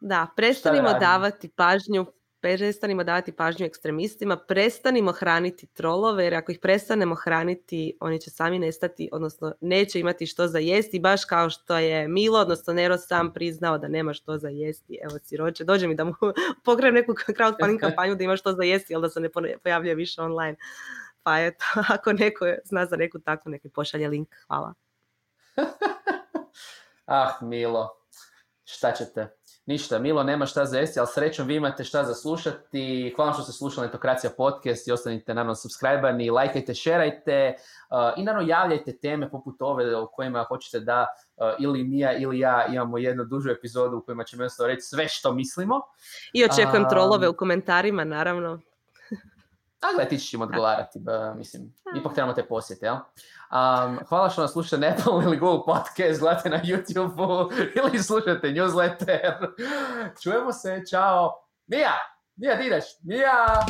da, 0.00 0.26
prestanimo 0.36 0.92
davati 0.92 1.48
pažnju 1.48 2.06
prestanimo 2.42 3.04
davati 3.04 3.32
pažnju 3.32 3.66
ekstremistima, 3.66 4.36
prestanimo 4.36 5.12
hraniti 5.12 5.66
trolove, 5.66 6.24
jer 6.24 6.34
ako 6.34 6.52
ih 6.52 6.58
prestanemo 6.58 7.14
hraniti, 7.14 7.96
oni 8.00 8.20
će 8.20 8.30
sami 8.30 8.58
nestati, 8.58 9.08
odnosno 9.12 9.52
neće 9.60 10.00
imati 10.00 10.26
što 10.26 10.48
za 10.48 10.58
jesti, 10.58 11.00
baš 11.00 11.24
kao 11.24 11.50
što 11.50 11.76
je 11.76 12.08
Milo, 12.08 12.40
odnosno 12.40 12.72
Nero 12.72 12.98
sam 12.98 13.32
priznao 13.32 13.78
da 13.78 13.88
nema 13.88 14.12
što 14.12 14.38
za 14.38 14.48
jesti. 14.48 14.98
Evo, 15.02 15.18
siroće, 15.22 15.64
dođe 15.64 15.88
mi 15.88 15.94
da 15.94 16.04
mu 16.04 16.14
pokrenem 16.64 16.94
neku 16.94 17.12
crowdfunding 17.12 17.80
kampanju 17.86 18.14
da 18.14 18.24
ima 18.24 18.36
što 18.36 18.52
za 18.52 18.62
jesti, 18.62 18.94
ali 18.94 19.02
da 19.02 19.08
se 19.08 19.20
ne 19.20 19.28
pojavljuje 19.62 19.94
više 19.94 20.22
online. 20.22 20.56
Pa 21.22 21.40
eto, 21.40 21.64
ako 21.94 22.12
neko 22.12 22.46
zna 22.64 22.86
za 22.86 22.96
neku 22.96 23.18
takvu, 23.18 23.50
neki 23.50 23.68
pošalje 23.68 24.08
link. 24.08 24.28
Hvala. 24.46 24.74
ah, 27.06 27.32
Milo, 27.40 27.88
šta 28.64 28.92
ćete? 28.92 29.36
Ništa, 29.66 29.98
Milo 29.98 30.22
nema 30.22 30.46
šta 30.46 30.64
za 30.64 30.78
jesti, 30.78 31.00
ali 31.00 31.08
srećom 31.14 31.46
vi 31.46 31.56
imate 31.56 31.84
šta 31.84 32.04
za 32.04 32.14
slušati. 32.14 33.12
Hvala 33.16 33.32
što 33.32 33.42
ste 33.42 33.52
slušali 33.52 33.86
Netokracija 33.86 34.30
podcast 34.36 34.88
i 34.88 34.92
ostanite 34.92 35.34
naravno 35.34 35.54
subscribe 35.54 36.30
lajkajte, 36.30 36.74
šerajte 36.74 37.54
uh, 37.56 37.96
i 38.16 38.24
naravno 38.24 38.48
javljajte 38.48 38.98
teme 38.98 39.30
poput 39.30 39.56
ove 39.60 39.96
o 39.96 40.06
kojima 40.06 40.44
hoćete 40.48 40.80
da 40.80 41.06
uh, 41.36 41.46
ili 41.58 41.84
Mija 41.84 42.18
ili 42.18 42.38
ja 42.38 42.66
imamo 42.66 42.98
jednu 42.98 43.24
dužu 43.24 43.50
epizodu 43.50 43.96
u 43.96 44.02
kojima 44.02 44.24
ćemo 44.24 44.42
jednostavno 44.42 44.74
reći 44.74 44.82
sve 44.82 45.08
što 45.08 45.32
mislimo. 45.32 45.80
I 46.32 46.44
očekujem 46.44 46.82
um, 46.82 46.90
trolove 46.90 47.28
u 47.28 47.36
komentarima, 47.36 48.04
naravno. 48.04 48.60
A 49.82 49.86
gledaj, 49.94 50.08
ti 50.08 50.30
im 50.32 50.42
odgovarati, 50.42 50.98
mislim, 51.36 51.74
ipak 51.96 52.14
trebamo 52.14 52.34
te 52.34 52.48
posjeti, 52.48 52.84
jel? 52.84 52.94
Um, 52.94 53.98
hvala 54.08 54.30
što 54.30 54.42
nas 54.42 54.52
slušate 54.52 54.78
na 54.78 54.86
Apple 54.86 55.24
ili 55.24 55.38
Google 55.38 55.64
Podcast, 55.66 56.20
gledate 56.20 56.50
na 56.50 56.60
YouTube 56.62 57.52
ili 57.78 58.02
slušate 58.02 58.48
newsletter. 58.48 59.46
Čujemo 60.22 60.52
se, 60.52 60.82
čao. 60.90 61.46
Mija, 61.66 61.98
Mija, 62.36 62.58
ti 62.58 62.66
ideš. 62.66 62.84
Mija! 63.02 63.66